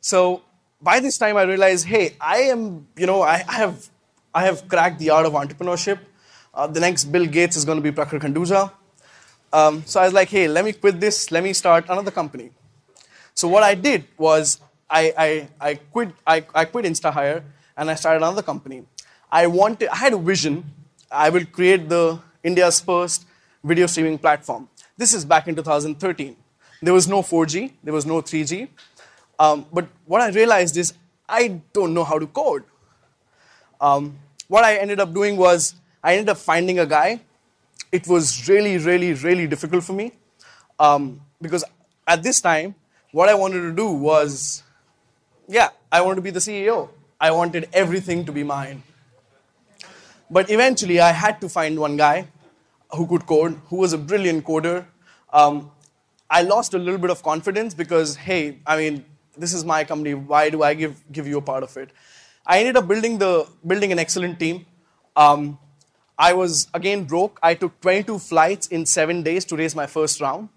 So 0.00 0.42
by 0.80 1.00
this 1.00 1.16
time, 1.18 1.36
I 1.36 1.42
realized, 1.42 1.86
hey, 1.86 2.14
I 2.20 2.38
am, 2.54 2.86
you 2.96 3.06
know, 3.06 3.22
I, 3.22 3.42
I 3.48 3.54
have, 3.54 3.88
I 4.34 4.44
have 4.44 4.68
cracked 4.68 4.98
the 4.98 5.10
art 5.10 5.26
of 5.26 5.32
entrepreneurship. 5.32 5.98
Uh, 6.52 6.66
the 6.66 6.80
next 6.80 7.04
Bill 7.04 7.26
Gates 7.26 7.56
is 7.56 7.64
going 7.64 7.76
to 7.76 7.82
be 7.82 7.90
Prakhar 7.90 8.20
Khanduja. 8.20 8.72
Um, 9.52 9.82
so 9.86 10.00
I 10.00 10.04
was 10.04 10.12
like, 10.12 10.28
hey, 10.28 10.46
let 10.46 10.64
me 10.64 10.72
quit 10.72 11.00
this, 11.00 11.30
let 11.32 11.42
me 11.42 11.52
start 11.52 11.86
another 11.88 12.10
company. 12.10 12.50
So 13.34 13.48
what 13.48 13.62
I 13.62 13.74
did 13.74 14.04
was 14.16 14.60
I, 14.88 15.14
I, 15.16 15.48
I 15.60 15.74
quit, 15.74 16.10
I, 16.26 16.44
I 16.54 16.64
quit 16.66 16.84
InstaHire 16.84 17.42
and 17.76 17.90
I 17.90 17.94
started 17.94 18.18
another 18.18 18.42
company. 18.42 18.84
I 19.30 19.46
wanted, 19.46 19.88
I 19.88 19.96
had 19.96 20.12
a 20.12 20.18
vision. 20.18 20.64
I 21.10 21.28
will 21.30 21.44
create 21.44 21.88
the 21.88 22.20
India's 22.44 22.80
first 22.80 23.26
video 23.64 23.86
streaming 23.86 24.18
platform. 24.18 24.68
This 24.96 25.12
is 25.12 25.24
back 25.24 25.48
in 25.48 25.56
2013. 25.56 26.36
There 26.82 26.94
was 26.94 27.08
no 27.08 27.20
4G, 27.20 27.72
there 27.82 27.92
was 27.92 28.06
no 28.06 28.22
3G. 28.22 28.68
Um, 29.38 29.66
but 29.72 29.88
what 30.06 30.20
I 30.20 30.28
realized 30.28 30.76
is 30.76 30.94
I 31.28 31.60
don't 31.72 31.94
know 31.94 32.04
how 32.04 32.18
to 32.18 32.26
code. 32.26 32.64
Um, 33.80 34.18
what 34.48 34.64
I 34.64 34.76
ended 34.76 35.00
up 35.00 35.12
doing 35.12 35.36
was 35.36 35.74
I 36.02 36.12
ended 36.12 36.28
up 36.28 36.38
finding 36.38 36.78
a 36.78 36.86
guy. 36.86 37.20
It 37.90 38.06
was 38.06 38.48
really, 38.48 38.78
really, 38.78 39.12
really 39.14 39.46
difficult 39.46 39.82
for 39.82 39.92
me 39.94 40.12
um, 40.78 41.20
because 41.42 41.64
at 42.06 42.22
this 42.22 42.40
time, 42.40 42.74
what 43.12 43.28
I 43.28 43.34
wanted 43.34 43.62
to 43.62 43.72
do 43.72 43.90
was, 43.90 44.62
yeah, 45.48 45.70
I 45.90 46.02
wanted 46.02 46.16
to 46.16 46.22
be 46.22 46.30
the 46.30 46.40
CEO. 46.40 46.88
I 47.20 47.32
wanted 47.32 47.68
everything 47.72 48.24
to 48.26 48.32
be 48.32 48.44
mine. 48.44 48.82
But 50.30 50.50
eventually, 50.50 51.00
I 51.00 51.10
had 51.10 51.40
to 51.40 51.48
find 51.48 51.78
one 51.78 51.96
guy 51.96 52.28
who 52.92 53.06
could 53.06 53.26
code, 53.26 53.60
who 53.68 53.76
was 53.76 53.92
a 53.92 53.98
brilliant 53.98 54.44
coder. 54.44 54.86
Um, 55.32 55.70
I 56.28 56.42
lost 56.42 56.74
a 56.74 56.78
little 56.78 56.98
bit 56.98 57.10
of 57.10 57.22
confidence 57.22 57.74
because, 57.74 58.16
hey, 58.16 58.58
I 58.66 58.76
mean, 58.76 59.04
this 59.36 59.52
is 59.52 59.64
my 59.64 59.82
company. 59.84 60.14
Why 60.14 60.50
do 60.50 60.62
I 60.62 60.74
give, 60.74 61.02
give 61.10 61.26
you 61.26 61.38
a 61.38 61.42
part 61.42 61.64
of 61.64 61.76
it? 61.76 61.90
I 62.46 62.60
ended 62.60 62.76
up 62.76 62.86
building, 62.86 63.18
the, 63.18 63.46
building 63.66 63.90
an 63.90 63.98
excellent 63.98 64.38
team. 64.38 64.66
Um, 65.16 65.58
I 66.16 66.32
was 66.34 66.68
again 66.74 67.04
broke. 67.04 67.40
I 67.42 67.54
took 67.54 67.80
22 67.80 68.18
flights 68.18 68.66
in 68.68 68.86
seven 68.86 69.22
days 69.22 69.44
to 69.46 69.56
raise 69.56 69.74
my 69.74 69.86
first 69.86 70.20
round. 70.20 70.48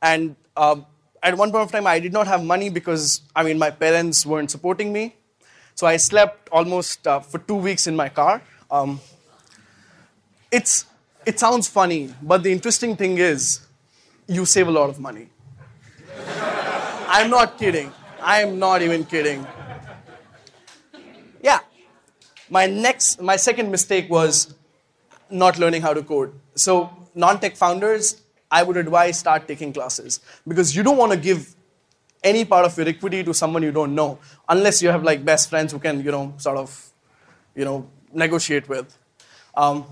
And 0.00 0.36
uh, 0.56 0.76
at 1.22 1.36
one 1.36 1.50
point 1.50 1.64
of 1.64 1.72
time, 1.72 1.86
I 1.86 1.98
did 1.98 2.12
not 2.12 2.26
have 2.26 2.44
money 2.44 2.68
because, 2.68 3.22
I 3.34 3.42
mean, 3.42 3.58
my 3.58 3.70
parents 3.70 4.26
weren't 4.26 4.50
supporting 4.50 4.92
me. 4.92 5.16
So 5.74 5.86
I 5.86 5.96
slept 5.96 6.48
almost 6.50 7.06
uh, 7.06 7.20
for 7.20 7.38
two 7.38 7.54
weeks 7.54 7.86
in 7.86 7.96
my 7.96 8.08
car. 8.08 8.42
Um, 8.72 9.00
it's, 10.50 10.86
it 11.26 11.38
sounds 11.38 11.68
funny, 11.68 12.14
but 12.22 12.42
the 12.42 12.50
interesting 12.50 12.96
thing 12.96 13.18
is, 13.18 13.60
you 14.26 14.46
save 14.46 14.66
a 14.66 14.70
lot 14.70 14.88
of 14.88 14.98
money. 14.98 15.28
I'm 17.06 17.28
not 17.28 17.58
kidding. 17.58 17.92
I'm 18.18 18.58
not 18.58 18.80
even 18.80 19.04
kidding. 19.04 19.46
Yeah. 21.42 21.58
My 22.48 22.66
next, 22.66 23.20
my 23.20 23.36
second 23.36 23.70
mistake 23.70 24.08
was 24.08 24.54
not 25.28 25.58
learning 25.58 25.82
how 25.82 25.92
to 25.92 26.02
code. 26.02 26.32
So, 26.54 26.90
non 27.14 27.40
tech 27.40 27.56
founders, 27.56 28.22
I 28.50 28.62
would 28.62 28.78
advise 28.78 29.18
start 29.18 29.46
taking 29.46 29.74
classes 29.74 30.20
because 30.48 30.74
you 30.74 30.82
don't 30.82 30.96
want 30.96 31.12
to 31.12 31.18
give 31.18 31.54
any 32.24 32.46
part 32.46 32.64
of 32.64 32.76
your 32.78 32.88
equity 32.88 33.22
to 33.24 33.34
someone 33.34 33.62
you 33.62 33.72
don't 33.72 33.94
know 33.94 34.18
unless 34.48 34.80
you 34.80 34.88
have 34.88 35.02
like 35.02 35.24
best 35.26 35.50
friends 35.50 35.72
who 35.72 35.78
can, 35.78 36.02
you 36.02 36.10
know, 36.10 36.32
sort 36.38 36.56
of, 36.56 36.90
you 37.54 37.66
know, 37.66 37.86
negotiate 38.12 38.68
with. 38.68 38.96
Um, 39.54 39.84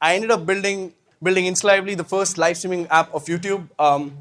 I 0.00 0.14
ended 0.14 0.30
up 0.30 0.46
building 0.46 0.94
building 1.22 1.44
InstaLively, 1.44 1.96
the 1.96 2.04
first 2.04 2.38
live 2.38 2.56
streaming 2.56 2.86
app 2.88 3.12
of 3.14 3.26
YouTube. 3.26 3.68
Um, 3.78 4.16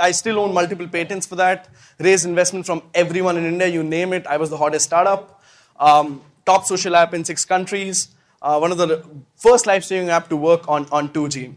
I 0.00 0.12
still 0.12 0.38
own 0.38 0.54
multiple 0.54 0.86
patents 0.86 1.26
for 1.26 1.36
that. 1.36 1.68
Raised 1.98 2.24
investment 2.24 2.66
from 2.66 2.82
everyone 2.94 3.36
in 3.36 3.44
India, 3.44 3.66
you 3.66 3.82
name 3.82 4.12
it. 4.12 4.26
I 4.26 4.36
was 4.36 4.50
the 4.50 4.56
hottest 4.56 4.84
startup. 4.84 5.42
Um, 5.78 6.22
top 6.46 6.64
social 6.66 6.94
app 6.94 7.14
in 7.14 7.24
six 7.24 7.44
countries 7.44 8.08
uh, 8.42 8.58
one 8.58 8.72
of 8.72 8.78
the 8.78 9.04
first 9.36 9.66
live 9.66 9.84
streaming 9.84 10.10
app 10.10 10.28
to 10.28 10.36
work 10.36 10.68
on, 10.68 10.86
on 10.90 11.08
2G. 11.10 11.54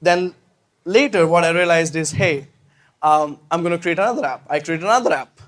Then 0.00 0.34
later, 0.84 1.26
what 1.26 1.44
I 1.44 1.50
realized 1.50 1.96
is, 1.96 2.12
hey, 2.12 2.48
um, 3.00 3.38
I'm 3.50 3.62
going 3.62 3.72
to 3.72 3.82
create 3.82 3.98
another 3.98 4.24
app. 4.24 4.46
I 4.48 4.60
created 4.60 4.84
another 4.84 5.12
app. 5.12 5.40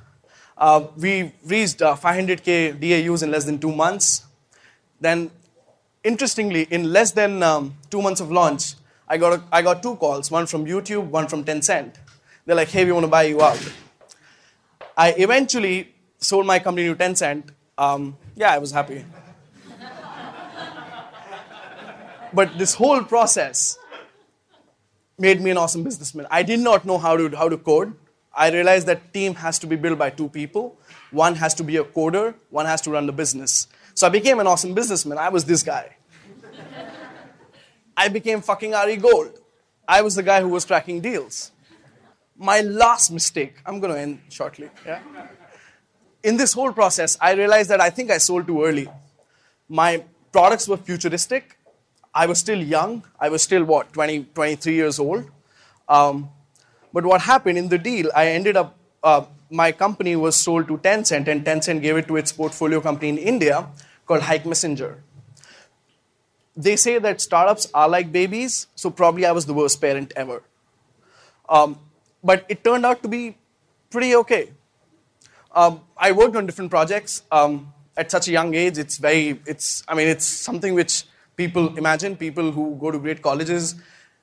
Uh, 0.56 0.86
we 0.96 1.32
reached 1.44 1.82
uh, 1.82 1.96
500k 1.96 2.78
DAUs 2.80 3.22
in 3.22 3.30
less 3.30 3.44
than 3.44 3.58
two 3.58 3.72
months. 3.72 4.24
Then, 5.04 5.30
interestingly, 6.02 6.62
in 6.70 6.90
less 6.90 7.10
than 7.12 7.42
um, 7.42 7.74
two 7.90 8.00
months 8.00 8.22
of 8.22 8.30
launch, 8.32 8.72
I 9.06 9.18
got, 9.18 9.34
a, 9.34 9.42
I 9.52 9.60
got 9.60 9.82
two 9.82 9.96
calls, 9.96 10.30
one 10.30 10.46
from 10.46 10.64
YouTube, 10.64 11.08
one 11.08 11.28
from 11.28 11.44
Tencent. 11.44 11.96
They're 12.46 12.56
like, 12.56 12.68
hey, 12.68 12.86
we 12.86 12.92
want 12.92 13.04
to 13.04 13.10
buy 13.10 13.24
you 13.24 13.42
out. 13.42 13.60
I 14.96 15.10
eventually 15.12 15.92
sold 16.16 16.46
my 16.46 16.58
company 16.58 16.86
to 16.88 16.94
Tencent. 16.94 17.50
Um, 17.76 18.16
yeah, 18.34 18.50
I 18.52 18.56
was 18.56 18.70
happy. 18.70 19.04
But 22.32 22.56
this 22.56 22.72
whole 22.72 23.02
process 23.04 23.76
made 25.18 25.42
me 25.42 25.50
an 25.50 25.58
awesome 25.58 25.84
businessman. 25.84 26.26
I 26.30 26.42
did 26.42 26.60
not 26.60 26.86
know 26.86 26.96
how 26.96 27.14
to, 27.18 27.28
how 27.36 27.50
to 27.50 27.58
code. 27.58 27.94
I 28.34 28.50
realized 28.50 28.86
that 28.86 29.12
team 29.12 29.34
has 29.34 29.58
to 29.58 29.66
be 29.66 29.76
built 29.76 29.98
by 29.98 30.08
two 30.08 30.30
people. 30.30 30.78
One 31.10 31.34
has 31.34 31.52
to 31.56 31.62
be 31.62 31.76
a 31.76 31.84
coder, 31.84 32.34
one 32.48 32.64
has 32.64 32.80
to 32.80 32.90
run 32.90 33.04
the 33.04 33.12
business. 33.12 33.68
So 33.94 34.06
I 34.06 34.10
became 34.10 34.40
an 34.40 34.46
awesome 34.46 34.74
businessman. 34.74 35.18
I 35.18 35.28
was 35.28 35.44
this 35.44 35.62
guy. 35.62 35.96
I 37.96 38.08
became 38.08 38.40
fucking 38.40 38.74
Ari 38.74 38.96
Gold. 38.96 39.38
I 39.86 40.02
was 40.02 40.16
the 40.16 40.22
guy 40.22 40.40
who 40.40 40.48
was 40.48 40.64
tracking 40.64 41.00
deals. 41.00 41.52
My 42.36 42.60
last 42.60 43.12
mistake, 43.12 43.54
I'm 43.64 43.78
going 43.78 43.94
to 43.94 44.00
end 44.00 44.20
shortly. 44.28 44.68
Yeah? 44.84 45.00
In 46.24 46.36
this 46.36 46.52
whole 46.52 46.72
process, 46.72 47.16
I 47.20 47.34
realized 47.34 47.70
that 47.70 47.80
I 47.80 47.90
think 47.90 48.10
I 48.10 48.18
sold 48.18 48.46
too 48.46 48.64
early. 48.64 48.88
My 49.68 50.02
products 50.32 50.66
were 50.66 50.76
futuristic 50.76 51.56
I 52.14 52.26
was 52.26 52.38
still 52.38 52.62
young. 52.62 53.02
I 53.18 53.28
was 53.28 53.42
still, 53.42 53.64
what, 53.64 53.92
20, 53.92 54.24
23 54.34 54.72
years 54.72 54.98
old. 55.00 55.24
Um, 55.88 56.30
but 56.92 57.04
what 57.04 57.20
happened 57.20 57.58
in 57.58 57.68
the 57.68 57.78
deal, 57.78 58.10
I 58.14 58.28
ended 58.28 58.56
up, 58.56 58.76
uh, 59.02 59.24
my 59.50 59.72
company 59.72 60.14
was 60.14 60.36
sold 60.36 60.68
to 60.68 60.78
Tencent, 60.78 61.26
and 61.26 61.44
Tencent 61.44 61.82
gave 61.82 61.96
it 61.96 62.06
to 62.06 62.16
its 62.16 62.30
portfolio 62.30 62.80
company 62.80 63.08
in 63.08 63.18
India 63.18 63.66
called 64.06 64.22
Hike 64.22 64.46
Messenger. 64.46 65.02
They 66.56 66.76
say 66.76 66.98
that 66.98 67.20
startups 67.20 67.68
are 67.74 67.88
like 67.88 68.12
babies, 68.12 68.68
so 68.74 68.90
probably 68.90 69.26
I 69.26 69.32
was 69.32 69.46
the 69.46 69.54
worst 69.54 69.80
parent 69.80 70.12
ever. 70.14 70.42
Um, 71.48 71.78
but 72.22 72.44
it 72.48 72.62
turned 72.62 72.86
out 72.86 73.02
to 73.02 73.08
be 73.08 73.36
pretty 73.90 74.14
okay. 74.16 74.52
Um, 75.52 75.80
I 75.96 76.12
worked 76.12 76.36
on 76.36 76.46
different 76.46 76.70
projects 76.70 77.22
um, 77.30 77.72
at 77.96 78.10
such 78.10 78.28
a 78.28 78.32
young 78.32 78.54
age. 78.54 78.78
It's 78.78 78.98
very, 78.98 79.40
it's, 79.46 79.82
I 79.88 79.94
mean, 79.94 80.08
it's 80.08 80.26
something 80.26 80.74
which 80.74 81.04
people 81.36 81.76
imagine 81.76 82.16
people 82.16 82.52
who 82.52 82.76
go 82.80 82.90
to 82.90 82.98
great 82.98 83.22
colleges 83.22 83.74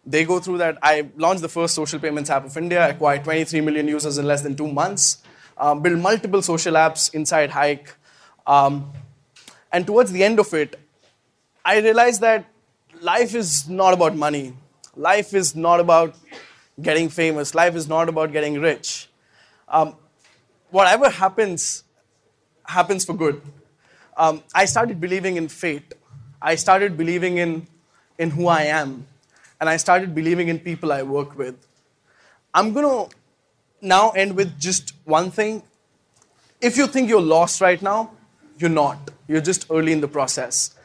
they 0.06 0.26
go 0.26 0.40
through 0.40 0.58
that 0.58 0.78
i 0.82 1.08
launched 1.18 1.42
the 1.42 1.50
first 1.50 1.76
social 1.76 2.00
payments 2.00 2.30
app 2.30 2.46
of 2.46 2.58
india 2.58 2.90
acquired 2.90 3.24
23 3.24 3.62
million 3.62 3.88
users 3.88 4.18
in 4.18 4.26
less 4.26 4.42
than 4.42 4.56
two 4.56 4.68
months 4.68 5.24
um, 5.58 5.82
built 5.82 6.00
multiple 6.00 6.42
social 6.42 6.74
apps 6.74 7.14
inside 7.14 7.50
hike 7.52 7.96
um, 8.48 8.92
and 9.72 9.88
towards 9.88 10.12
the 10.12 10.24
end 10.24 10.40
of 10.40 10.54
it 10.54 10.80
i 11.66 11.80
realized 11.80 12.22
that 12.22 12.46
life 13.02 13.34
is 13.36 13.68
not 13.68 13.94
about 13.94 14.16
money. 14.16 14.54
Life 14.96 15.34
is 15.34 15.56
not 15.56 15.80
about 15.80 16.16
getting 16.82 17.10
famous. 17.10 17.56
Life 17.56 17.76
is 17.76 17.88
not 17.88 18.10
about 18.10 18.32
getting 18.32 18.60
rich. 18.60 19.10
Um, 19.68 19.96
whatever 20.70 21.10
happens, 21.10 21.84
happens 22.66 23.06
for 23.06 23.14
good. 23.14 23.42
Um, 24.18 24.44
I 24.54 24.66
started 24.66 25.02
believing 25.02 25.38
in 25.38 25.48
fate. 25.48 25.94
I 26.42 26.56
started 26.56 26.98
believing 26.98 27.38
in, 27.38 27.68
in 28.18 28.32
who 28.32 28.48
I 28.48 28.64
am. 28.64 29.08
And 29.60 29.70
I 29.70 29.78
started 29.78 30.14
believing 30.14 30.48
in 30.48 30.60
people 30.60 30.92
I 30.92 31.04
work 31.04 31.38
with. 31.38 31.56
I'm 32.54 32.74
going 32.74 32.86
to 33.10 33.16
now 33.82 34.12
end 34.12 34.36
with 34.36 34.60
just 34.60 34.94
one 35.06 35.32
thing. 35.32 35.64
If 36.60 36.78
you 36.78 36.88
think 36.88 37.10
you're 37.10 37.22
lost 37.22 37.62
right 37.62 37.82
now, 37.82 38.12
you're 38.62 38.70
not. 38.70 39.12
You're 39.28 39.42
just 39.42 39.66
early 39.70 39.92
in 39.92 40.02
the 40.02 40.08
process. 40.08 40.76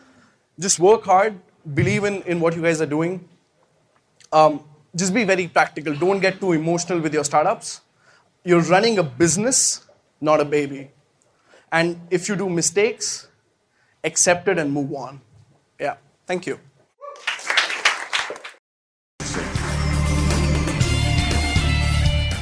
Just 0.59 0.79
work 0.79 1.05
hard, 1.05 1.39
believe 1.75 2.05
in, 2.05 2.23
in 2.23 2.41
what 2.41 2.57
you 2.57 2.63
guys 2.63 2.81
are 2.81 2.87
doing. 2.87 3.29
Um, 4.33 4.61
just 4.95 5.13
be 5.13 5.25
very 5.25 5.49
practical. 5.49 5.95
Don't 5.95 6.21
get 6.21 6.41
too 6.41 6.53
emotional 6.53 7.01
with 7.01 7.13
your 7.13 7.25
startups. 7.25 7.83
You're 8.45 8.63
running 8.63 8.99
a 8.99 9.03
business, 9.03 9.85
not 10.21 10.41
a 10.41 10.45
baby. 10.45 10.91
And 11.71 12.01
if 12.11 12.29
you 12.29 12.37
do 12.37 12.49
mistakes, 12.49 13.29
accept 14.05 14.49
it 14.49 14.59
and 14.59 14.73
move 14.73 14.93
on. 14.95 15.21
Yeah, 15.79 15.97
thank 16.27 16.47
you. 16.47 16.59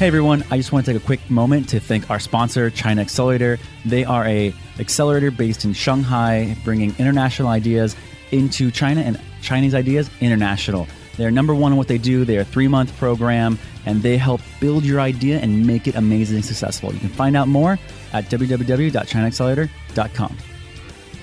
Hey 0.04 0.08
everyone, 0.08 0.44
I 0.50 0.58
just 0.58 0.70
want 0.70 0.84
to 0.84 0.92
take 0.92 1.02
a 1.02 1.06
quick 1.06 1.30
moment 1.30 1.70
to 1.70 1.80
thank 1.80 2.10
our 2.10 2.20
sponsor, 2.20 2.68
China 2.68 3.00
Accelerator. 3.00 3.58
They 3.86 4.04
are 4.04 4.26
a 4.26 4.52
accelerator 4.78 5.30
based 5.30 5.64
in 5.64 5.72
Shanghai, 5.72 6.54
bringing 6.62 6.94
international 6.98 7.48
ideas 7.48 7.96
into 8.30 8.70
China 8.70 9.00
and 9.00 9.18
Chinese 9.40 9.74
ideas 9.74 10.10
international. 10.20 10.86
They're 11.16 11.30
number 11.30 11.54
one 11.54 11.72
in 11.72 11.78
what 11.78 11.88
they 11.88 11.96
do. 11.96 12.26
They're 12.26 12.42
a 12.42 12.44
three 12.44 12.68
month 12.68 12.94
program 12.98 13.58
and 13.86 14.02
they 14.02 14.18
help 14.18 14.42
build 14.60 14.84
your 14.84 15.00
idea 15.00 15.38
and 15.38 15.66
make 15.66 15.88
it 15.88 15.94
amazing 15.94 16.36
and 16.36 16.44
successful. 16.44 16.92
You 16.92 17.00
can 17.00 17.08
find 17.08 17.34
out 17.34 17.48
more 17.48 17.78
at 18.12 18.28
www.chinaaccelerator.com. 18.28 20.36